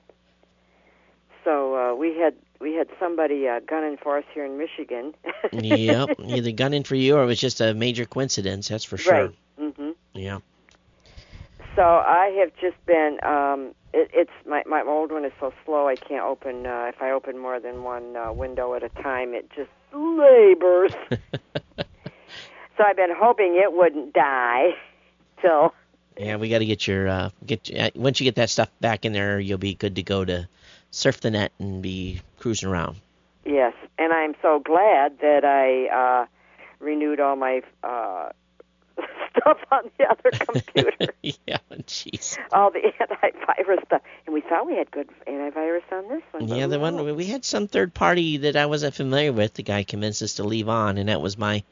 So 1.45 1.75
uh, 1.77 1.95
we 1.95 2.17
had 2.17 2.35
we 2.61 2.75
had 2.75 2.89
somebody 2.99 3.47
uh, 3.47 3.61
gunning 3.61 3.99
for 4.03 4.17
us 4.19 4.25
here 4.33 4.45
in 4.47 4.57
Michigan. 4.57 5.15
yep, 5.53 6.11
either 6.25 6.53
gunning 6.53 6.85
for 6.85 6.95
you 6.95 7.17
or 7.17 7.23
it 7.23 7.27
was 7.27 7.39
just 7.39 7.61
a 7.61 7.75
major 7.75 8.07
coincidence. 8.07 8.69
That's 8.69 8.85
for 8.85 8.97
sure. 8.97 9.13
Right. 9.13 9.35
hmm 9.59 9.91
Yeah. 10.15 10.39
So 11.77 11.83
I 11.83 12.35
have 12.41 12.53
just 12.61 12.85
been. 12.87 13.19
Um, 13.23 13.75
it, 13.93 14.11
it's 14.15 14.31
my 14.47 14.63
my 14.67 14.83
old 14.87 15.13
one 15.13 15.25
is 15.25 15.33
so 15.41 15.53
slow. 15.67 15.89
I 15.89 15.97
can't 15.97 16.25
open. 16.25 16.67
Uh, 16.67 16.87
if 16.89 17.03
I 17.03 17.11
open 17.11 17.39
more 17.39 17.61
than 17.61 17.83
one 17.83 18.17
uh, 18.17 18.33
window 18.33 18.75
at 18.75 18.83
a 18.83 18.89
time, 19.03 19.35
it 19.35 19.51
just 19.55 19.71
labors. 19.95 20.93
so 21.79 22.85
I've 22.85 22.97
been 22.97 23.15
hoping 23.17 23.57
it 23.57 23.73
wouldn't 23.73 24.13
die 24.13 24.71
till 25.41 25.73
Yeah, 26.17 26.37
we 26.37 26.49
got 26.49 26.59
to 26.59 26.67
get 26.67 26.87
your 26.87 27.09
uh, 27.09 27.31
get 27.47 27.71
uh, 27.77 27.91
once 27.95 28.21
you 28.21 28.25
get 28.25 28.37
that 28.37 28.51
stuff 28.51 28.71
back 28.81 29.05
in 29.05 29.13
there, 29.13 29.39
you'll 29.39 29.59
be 29.59 29.75
good 29.75 29.97
to 29.97 30.03
go 30.03 30.25
to 30.25 30.49
surf 30.91 31.21
the 31.21 31.31
net 31.31 31.53
and 31.59 31.83
be 31.83 32.21
cruising 32.39 32.69
around. 32.69 32.97
Yes, 33.45 33.75
and 33.99 34.13
I'm 34.13 34.35
so 34.41 34.59
glad 34.61 35.19
that 35.21 35.45
I 35.45 35.89
uh, 35.89 36.27
renewed 36.79 37.21
all 37.21 37.37
my 37.37 37.63
uh, 37.83 38.31
stuff 39.45 39.59
on 39.71 39.91
the 39.99 40.05
other 40.05 40.31
computer, 40.47 41.15
yeah, 41.23 41.59
jeez. 41.83 42.39
all 42.53 42.71
the 42.71 42.81
antivirus 42.81 43.85
stuff, 43.87 44.03
and 44.27 44.35
we 44.35 44.41
thought 44.41 44.67
we 44.67 44.77
had 44.77 44.91
good 44.91 45.09
antivirus 45.27 45.83
on 45.93 46.09
this 46.09 46.23
one. 46.31 46.49
Yeah, 46.49 46.67
the 46.67 46.81
one 46.81 47.17
we 47.17 47.27
had 47.27 47.45
some 47.45 47.69
third 47.69 47.95
party 47.95 48.39
that 48.39 48.57
I 48.57 48.67
wasn't 48.67 48.95
familiar 48.95 49.33
with. 49.33 49.55
The 49.55 49.63
guy 49.63 49.85
convinced 49.85 50.23
us 50.23 50.35
to 50.35 50.45
leave 50.45 50.69
on, 50.69 50.99
and 50.99 51.09
that 51.09 51.21
was 51.21 51.39
my 51.39 51.63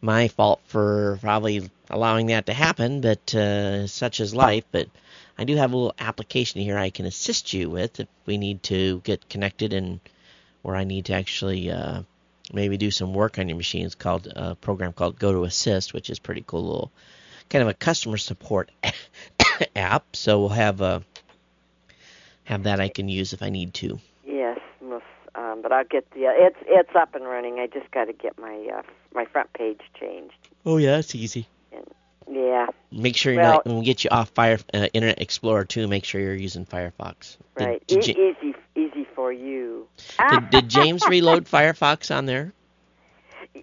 my 0.00 0.28
fault 0.28 0.60
for 0.66 1.18
probably 1.22 1.70
allowing 1.88 2.26
that 2.26 2.46
to 2.46 2.52
happen. 2.52 3.00
But 3.00 3.34
uh, 3.34 3.86
such 3.86 4.20
is 4.20 4.34
life. 4.34 4.64
But 4.70 4.88
I 5.38 5.44
do 5.44 5.56
have 5.56 5.72
a 5.72 5.76
little 5.76 5.94
application 5.98 6.60
here 6.60 6.78
I 6.78 6.90
can 6.90 7.06
assist 7.06 7.52
you 7.52 7.70
with 7.70 8.00
if 8.00 8.08
we 8.26 8.38
need 8.38 8.62
to 8.64 9.00
get 9.00 9.28
connected 9.28 9.72
and 9.72 10.00
where 10.62 10.76
I 10.76 10.84
need 10.84 11.06
to 11.06 11.14
actually 11.14 11.70
uh, 11.70 12.02
maybe 12.52 12.76
do 12.76 12.90
some 12.90 13.14
work 13.14 13.38
on 13.38 13.48
your 13.48 13.56
machines 13.56 13.94
called 13.94 14.26
a 14.34 14.54
program 14.54 14.92
called 14.92 15.18
GoToAssist, 15.18 15.92
which 15.92 16.10
is 16.10 16.18
pretty 16.18 16.44
cool 16.46 16.62
little 16.64 16.92
kind 17.50 17.62
of 17.62 17.68
a 17.68 17.74
customer 17.74 18.16
support 18.16 18.70
app. 19.76 20.16
So 20.16 20.40
we'll 20.40 20.48
have 20.50 20.80
uh, 20.82 21.00
have 22.44 22.64
that 22.64 22.80
I 22.80 22.88
can 22.88 23.08
use 23.08 23.32
if 23.32 23.42
I 23.42 23.50
need 23.50 23.74
to. 23.74 23.98
Yes, 24.26 24.58
um, 25.34 25.62
but 25.62 25.72
I'll 25.72 25.84
get 25.84 26.10
the. 26.12 26.26
It's 26.26 26.58
it's 26.66 26.94
up 26.94 27.14
and 27.14 27.24
running. 27.24 27.58
I 27.58 27.66
just 27.66 27.90
got 27.90 28.04
to 28.06 28.12
get 28.12 28.38
my 28.38 28.68
uh, 28.78 28.82
my 29.14 29.24
front 29.26 29.52
page 29.52 29.80
changed. 29.98 30.34
Oh 30.66 30.76
yeah, 30.76 30.92
that's 30.96 31.14
easy. 31.14 31.46
Yeah, 32.30 32.68
Make 32.90 33.16
sure 33.16 33.34
you're 33.34 33.42
Well- 33.42 33.52
not, 33.52 33.66
when 33.66 33.78
we 33.78 33.84
get 33.84 34.02
you 34.02 34.10
off 34.10 34.30
Fire 34.30 34.58
uh, 34.72 34.88
Internet 34.94 35.20
Explorer 35.20 35.64
too. 35.66 35.86
Make 35.86 36.04
sure 36.04 36.20
you're 36.22 36.34
using 36.34 36.64
Firefox. 36.64 37.36
Right. 37.54 37.82
E- 37.88 37.98
easy 37.98 38.54
easy 38.74 38.93
for 39.14 39.32
you. 39.32 39.86
did, 40.30 40.50
did 40.50 40.68
James 40.68 41.02
reload 41.08 41.44
Firefox 41.46 42.14
on 42.14 42.26
there? 42.26 42.52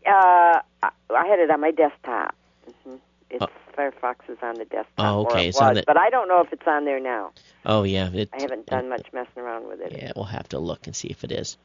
Uh, 0.06 0.60
I 0.84 1.28
had 1.28 1.40
it 1.40 1.50
on 1.52 1.60
my 1.62 1.72
desktop. 1.72 2.36
hmm 2.84 2.96
It's 3.30 3.44
Oh. 3.44 3.48
Firefox 3.78 4.16
is 4.30 4.38
on 4.42 4.56
the 4.56 4.66
desktop. 4.66 4.94
Oh, 4.98 5.22
okay, 5.28 5.48
it 5.48 5.56
so 5.56 5.66
was, 5.66 5.76
that- 5.76 5.86
but 5.86 5.98
I 5.98 6.10
don't 6.10 6.28
know 6.28 6.42
if 6.42 6.52
it's 6.52 6.68
on 6.68 6.84
there 6.86 7.00
now. 7.00 7.32
Oh 7.66 7.84
yeah, 7.84 8.10
it, 8.12 8.30
I 8.34 8.42
haven't 8.42 8.66
done 8.66 8.90
much 8.90 9.08
messing 9.14 9.42
around 9.42 9.68
with 9.68 9.80
it. 9.80 9.94
Yeah, 9.94 10.12
we'll 10.16 10.26
have 10.26 10.50
to 10.50 10.60
look 10.60 10.88
and 10.88 10.96
see 10.96 11.08
if 11.08 11.24
it 11.24 11.32
is. 11.32 11.58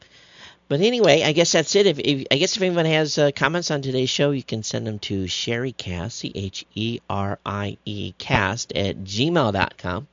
But 0.69 0.81
anyway, 0.81 1.23
I 1.25 1.33
guess 1.33 1.53
that's 1.53 1.75
it. 1.75 1.87
If, 1.87 1.99
if 1.99 2.27
I 2.31 2.37
guess 2.39 2.57
if 2.57 2.63
anyone 2.63 2.87
has 2.87 3.19
uh, 3.19 3.31
comments 3.35 3.71
on 3.71 3.83
today's 3.83 4.11
show, 4.11 4.31
you 4.31 4.43
can 4.43 4.63
send 4.63 4.87
them 4.87 4.99
to 5.01 5.25
Cheriecast, 5.25 6.13
C 6.13 6.33
H 6.35 6.65
E 6.75 7.01
R 7.11 7.39
I 7.45 7.77
E 7.85 8.15
cast 8.19 8.73
at 8.77 8.99
gmail.com. 8.99 10.07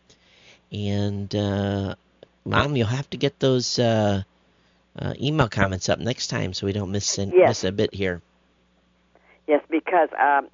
And 0.72 1.36
uh, 1.36 1.96
mom, 2.46 2.76
you'll 2.76 2.88
have 2.88 3.10
to 3.12 3.18
get 3.18 3.40
those 3.40 3.80
uh, 3.80 4.24
uh, 4.98 5.14
email 5.20 5.50
comments 5.50 5.90
up 5.90 6.00
next 6.00 6.28
time 6.28 6.54
so 6.54 6.66
we 6.66 6.74
don't 6.74 6.92
miss 6.92 7.18
an, 7.18 7.32
Yes. 7.32 7.50
miss 7.50 7.64
a 7.64 7.72
bit 7.72 7.94
here. 7.94 8.22
Yes, 9.48 9.62
because 9.70 10.10
um, 10.20 10.48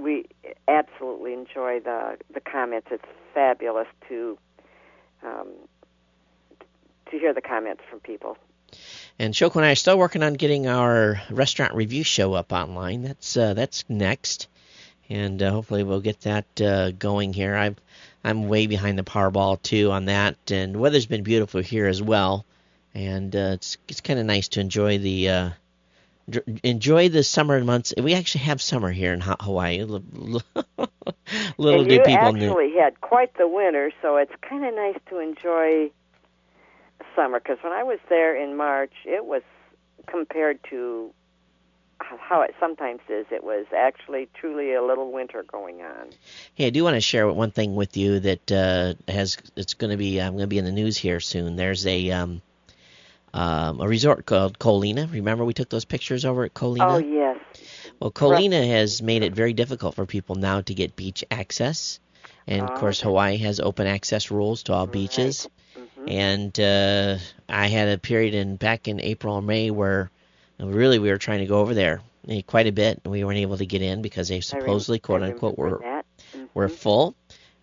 we 0.00 0.26
absolutely 0.68 1.32
enjoy 1.32 1.80
the 1.80 2.16
the 2.32 2.40
comments. 2.40 2.88
It's 2.90 3.04
fabulous 3.34 3.88
to 4.08 4.38
um, 5.24 5.48
to 7.10 7.18
hear 7.18 7.32
the 7.34 7.40
comments 7.40 7.82
from 7.90 8.00
people. 8.00 8.36
And 9.18 9.32
Shoko 9.32 9.56
and 9.56 9.64
I 9.64 9.72
are 9.72 9.76
still 9.76 9.98
working 9.98 10.22
on 10.22 10.34
getting 10.34 10.66
our 10.66 11.20
restaurant 11.30 11.74
review 11.74 12.02
show 12.04 12.34
up 12.34 12.52
online. 12.52 13.02
That's 13.02 13.36
uh, 13.36 13.54
that's 13.54 13.84
next, 13.88 14.48
and 15.08 15.42
uh, 15.42 15.50
hopefully 15.50 15.82
we'll 15.82 16.00
get 16.00 16.20
that 16.22 16.60
uh, 16.60 16.90
going 16.92 17.32
here. 17.32 17.56
I'm 17.56 17.76
I'm 18.26 18.48
way 18.48 18.66
behind 18.66 18.98
the 18.98 19.04
Powerball 19.04 19.60
too 19.62 19.90
on 19.92 20.06
that, 20.06 20.36
and 20.50 20.74
the 20.74 20.78
weather's 20.78 21.06
been 21.06 21.22
beautiful 21.22 21.62
here 21.62 21.86
as 21.86 22.02
well. 22.02 22.44
and 22.94 23.34
uh, 23.34 23.52
it's 23.54 23.76
it's 23.88 24.00
kind 24.00 24.18
of 24.18 24.26
nice 24.26 24.48
to 24.48 24.60
enjoy 24.60 24.98
the 24.98 25.28
uh, 25.28 25.50
enjoy 26.62 27.08
the 27.08 27.22
summer 27.22 27.62
months. 27.62 27.94
We 27.96 28.14
actually 28.14 28.44
have 28.44 28.60
summer 28.60 28.90
here 28.90 29.12
in 29.12 29.20
Ha- 29.20 29.36
Hawaii. 29.40 29.82
Little 29.84 31.80
and 31.80 31.88
do 31.88 31.94
you 31.94 32.02
people 32.02 32.32
knew. 32.32 32.48
actually 32.48 32.72
had 32.78 33.00
quite 33.00 33.36
the 33.36 33.46
winter, 33.48 33.92
so 34.02 34.16
it's 34.16 34.32
kind 34.42 34.64
of 34.64 34.74
nice 34.74 34.98
to 35.10 35.18
enjoy 35.18 35.90
summer. 37.14 37.38
Because 37.40 37.58
when 37.62 37.72
I 37.72 37.82
was 37.84 37.98
there 38.08 38.34
in 38.36 38.56
March, 38.56 38.92
it 39.04 39.24
was 39.24 39.42
compared 40.06 40.58
to 40.70 41.12
how 42.28 42.42
it 42.42 42.54
sometimes 42.58 43.00
is. 43.08 43.26
It 43.30 43.44
was 43.44 43.66
actually 43.76 44.28
truly 44.34 44.74
a 44.74 44.82
little 44.82 45.12
winter 45.12 45.44
going 45.44 45.80
on. 45.82 46.08
Hey, 46.54 46.66
I 46.66 46.70
do 46.70 46.82
want 46.82 46.94
to 46.94 47.00
share 47.00 47.28
one 47.28 47.52
thing 47.52 47.74
with 47.76 47.96
you 47.96 48.18
that 48.20 48.52
uh, 48.52 48.94
has 49.10 49.36
it's 49.54 49.74
going 49.74 49.90
to 49.92 49.96
be 49.96 50.20
I'm 50.20 50.32
going 50.32 50.42
to 50.42 50.46
be 50.48 50.58
in 50.58 50.64
the 50.64 50.72
news 50.72 50.96
here 50.96 51.20
soon. 51.20 51.56
There's 51.56 51.86
a 51.86 52.10
um, 52.10 52.42
um, 53.32 53.80
a 53.80 53.86
resort 53.88 54.26
called 54.26 54.58
Ko 54.58 54.80
Olina. 54.80 55.10
Remember 55.12 55.44
we 55.44 55.54
took 55.54 55.68
those 55.68 55.84
pictures 55.84 56.24
over 56.24 56.44
at 56.44 56.54
Ko 56.54 56.74
Olina? 56.74 56.94
Oh 56.94 56.98
yes, 56.98 57.38
Well, 58.00 58.10
Ko 58.10 58.30
Olina 58.30 58.66
has 58.66 59.02
made 59.02 59.22
it 59.22 59.32
very 59.34 59.52
difficult 59.52 59.94
for 59.94 60.04
people 60.06 60.34
now 60.34 60.60
to 60.62 60.74
get 60.74 60.96
beach 60.96 61.24
access. 61.30 62.00
And 62.48 62.62
of 62.62 62.70
Oh, 62.72 62.76
course, 62.80 63.00
okay. 63.00 63.08
Hawaii 63.08 63.36
has 63.38 63.60
open 63.60 63.86
access 63.86 64.30
rules 64.30 64.64
to 64.64 64.72
all 64.72 64.86
beaches. 64.86 65.48
Mhm. 65.76 66.10
And 66.10 66.60
uh, 66.60 67.18
I 67.48 67.66
had 67.68 67.88
a 67.88 67.98
period 67.98 68.34
in 68.34 68.56
back 68.56 68.88
in 68.88 69.00
April 69.00 69.34
or 69.36 69.42
May 69.42 69.70
where 69.70 70.10
really 70.58 70.98
we 70.98 71.10
were 71.10 71.18
trying 71.18 71.40
to 71.40 71.46
go 71.46 71.58
over 71.60 71.74
there 71.74 72.00
quite 72.46 72.66
a 72.66 72.72
bit, 72.72 73.00
and 73.04 73.12
we 73.12 73.24
weren't 73.24 73.38
able 73.38 73.58
to 73.58 73.66
get 73.66 73.82
in 73.82 74.02
because 74.02 74.28
they 74.28 74.40
supposedly, 74.40 74.98
quote 74.98 75.22
unquote, 75.22 75.56
were. 75.58 75.80
Mhm. 76.34 76.48
were 76.54 76.68
full. 76.68 77.14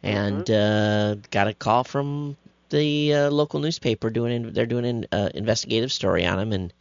And 0.02 0.50
uh, 0.50 1.16
got 1.32 1.48
a 1.48 1.54
call 1.54 1.84
from 1.84 2.36
the 2.70 3.14
uh, 3.14 3.30
local 3.32 3.60
newspaper 3.60 4.10
doing 4.10 4.52
they're 4.52 4.66
doing 4.66 4.86
an 4.86 5.06
uh, 5.12 5.30
investigative 5.34 5.92
story 5.92 6.26
on 6.26 6.38
them, 6.38 6.52
and 6.54 6.74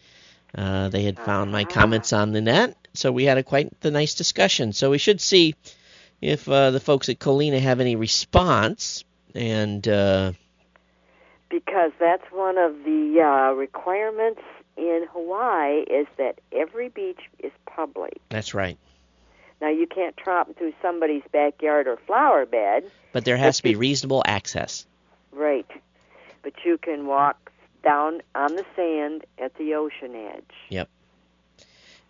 uh, 0.56 0.88
they 0.88 1.02
had 1.02 1.18
found 1.18 1.50
my 1.52 1.62
Ah. 1.62 1.72
comments 1.72 2.12
on 2.12 2.32
the 2.32 2.40
net. 2.40 2.76
So 2.94 3.10
we 3.12 3.24
had 3.24 3.38
a 3.38 3.42
quite 3.42 3.80
the 3.80 3.90
nice 3.90 4.14
discussion. 4.14 4.72
So 4.72 4.90
we 4.90 4.98
should 4.98 5.20
see 5.20 5.54
if 6.20 6.48
uh, 6.48 6.70
the 6.72 6.80
folks 6.80 7.08
at 7.08 7.18
Ko 7.18 7.36
Olina 7.36 7.60
have 7.60 7.80
any 7.80 7.96
response. 7.96 9.04
And 9.34 9.86
uh, 9.88 10.32
because 11.48 11.92
that's 11.98 12.24
one 12.32 12.58
of 12.58 12.72
the 12.84 13.20
uh, 13.20 13.52
requirements 13.54 14.40
in 14.90 15.06
Hawaii 15.12 15.80
is 15.82 16.06
that 16.18 16.38
every 16.52 16.88
beach 16.88 17.20
is 17.38 17.52
public. 17.66 18.18
that's 18.28 18.54
right. 18.54 18.76
Now 19.60 19.68
you 19.70 19.86
can't 19.86 20.16
tromp 20.16 20.56
through 20.56 20.72
somebody's 20.82 21.22
backyard 21.32 21.86
or 21.86 21.96
flower 21.96 22.44
bed, 22.46 22.90
But 23.12 23.24
there 23.24 23.36
has 23.36 23.58
to 23.58 23.62
be 23.62 23.76
reasonable 23.76 24.22
access. 24.26 24.86
right? 25.30 25.70
But 26.42 26.54
you 26.64 26.78
can 26.78 27.06
walk 27.06 27.50
down 27.84 28.22
on 28.34 28.56
the 28.56 28.64
sand 28.76 29.24
at 29.38 29.54
the 29.56 29.74
ocean 29.74 30.14
edge, 30.14 30.54
Yep. 30.68 30.88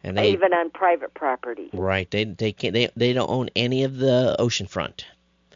And 0.04 0.18
they 0.18 0.32
even 0.32 0.52
on 0.52 0.70
private 0.70 1.14
property. 1.14 1.68
right 1.72 2.10
they 2.10 2.24
they 2.24 2.52
can't 2.52 2.74
they 2.74 2.88
they 2.96 3.12
don't 3.12 3.30
own 3.30 3.50
any 3.54 3.84
of 3.84 3.96
the 3.98 4.34
ocean 4.38 4.66
front. 4.66 5.06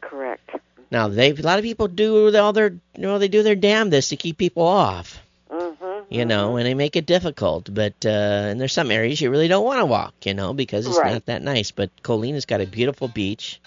Correct. 0.01 0.51
Now 0.91 1.09
they 1.09 1.31
a 1.31 1.35
lot 1.35 1.59
of 1.59 1.65
people 1.65 1.89
do 1.89 2.35
all 2.37 2.53
their 2.53 2.71
you 2.95 3.03
know 3.03 3.19
they 3.19 3.29
do 3.29 3.43
their 3.43 3.57
damnedest 3.57 4.11
to 4.11 4.17
keep 4.17 4.39
people 4.39 4.63
off. 4.63 5.19
Mm-hmm. 6.07 6.15
you 6.15 6.25
know, 6.25 6.57
and 6.57 6.65
they 6.67 6.75
make 6.75 6.97
it 6.97 7.07
difficult. 7.07 7.73
But 7.73 7.95
uh, 8.05 8.09
and 8.09 8.61
there's 8.61 8.73
some 8.73 8.91
areas 8.91 9.21
you 9.21 9.31
really 9.31 9.49
don't 9.49 9.65
want 9.65 9.81
to 9.81 9.87
walk, 9.87 10.15
you 10.25 10.35
know, 10.35 10.53
because 10.55 10.87
it's 10.87 10.99
Right. 10.99 11.13
not 11.13 11.27
that 11.27 11.43
nice. 11.43 11.71
But 11.73 11.91
Ko 12.03 12.15
Olina's 12.15 12.47
got 12.47 12.61
a 12.61 12.67
beautiful 12.67 13.09
beach, 13.09 13.61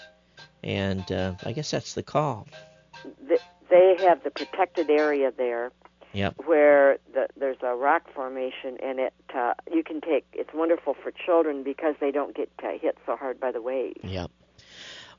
and 0.62 1.10
uh, 1.12 1.34
I 1.44 1.52
guess 1.52 1.70
that's 1.70 1.94
the 1.94 2.02
call. 2.02 2.46
Th- 3.28 3.40
they 3.68 3.96
have 4.00 4.22
the 4.24 4.30
protected 4.30 4.90
area 4.90 5.32
there. 5.36 5.70
Yep. 6.12 6.34
Where 6.44 6.98
the, 7.14 7.28
there's 7.36 7.58
a 7.62 7.76
rock 7.76 8.02
formation, 8.12 8.78
and 8.82 8.98
it 8.98 9.12
uh, 9.32 9.54
you 9.72 9.84
can 9.84 10.00
take. 10.00 10.26
It's 10.32 10.52
wonderful 10.52 10.94
for 10.94 11.12
children 11.12 11.62
because 11.62 11.94
they 12.00 12.10
don't 12.10 12.34
get 12.34 12.50
uh, 12.64 12.78
hit 12.80 12.98
so 13.06 13.14
hard 13.16 13.38
by 13.38 13.52
the 13.52 13.62
waves. 13.62 14.00
Yep. 14.02 14.28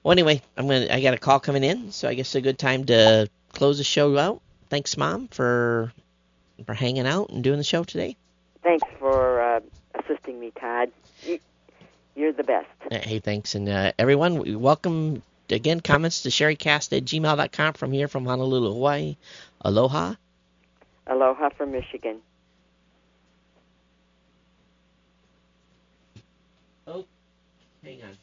Well, 0.04 0.12
anyway, 0.12 0.42
I'm 0.58 0.68
gonna. 0.68 0.88
I 0.92 1.02
got 1.02 1.14
a 1.14 1.18
call 1.18 1.40
coming 1.40 1.64
in, 1.64 1.92
so 1.94 2.10
I 2.10 2.14
guess 2.16 2.28
it's 2.28 2.36
a 2.36 2.42
good 2.42 2.60
time 2.60 2.84
to 2.86 3.30
close 3.54 3.78
the 3.78 3.84
show 3.86 4.18
out. 4.18 4.42
Thanks, 4.70 4.98
Mom, 4.98 5.30
for 5.30 5.94
for 6.64 6.74
hanging 6.74 7.08
out 7.08 7.30
and 7.30 7.44
doing 7.44 7.58
the 7.58 7.64
show 7.64 7.84
today. 7.84 8.16
Thanks 8.64 8.88
for 9.00 9.42
uh, 9.42 9.60
assisting 9.96 10.40
me, 10.40 10.52
Todd. 10.60 10.92
You, 11.24 11.40
you're 12.16 12.34
the 12.34 12.44
best. 12.44 12.68
Uh, 12.92 13.00
Hey, 13.00 13.20
thanks, 13.20 13.56
and 13.56 13.68
uh, 13.68 13.92
everyone, 13.98 14.40
we 14.40 14.56
welcome 14.56 15.22
again 15.50 15.80
comments 15.82 16.22
to 16.24 16.30
cheriecast 16.30 16.96
at 16.96 17.04
gmail.com 17.04 17.74
from 17.74 17.92
here 17.92 18.08
from 18.08 18.26
Honolulu, 18.26 18.74
Hawaii. 18.74 19.18
Aloha. 19.62 20.16
Aloha 21.08 21.50
from 21.50 21.72
Michigan. 21.72 22.20
Oh, 26.88 27.06
hang 27.84 28.02
on. 28.04 28.18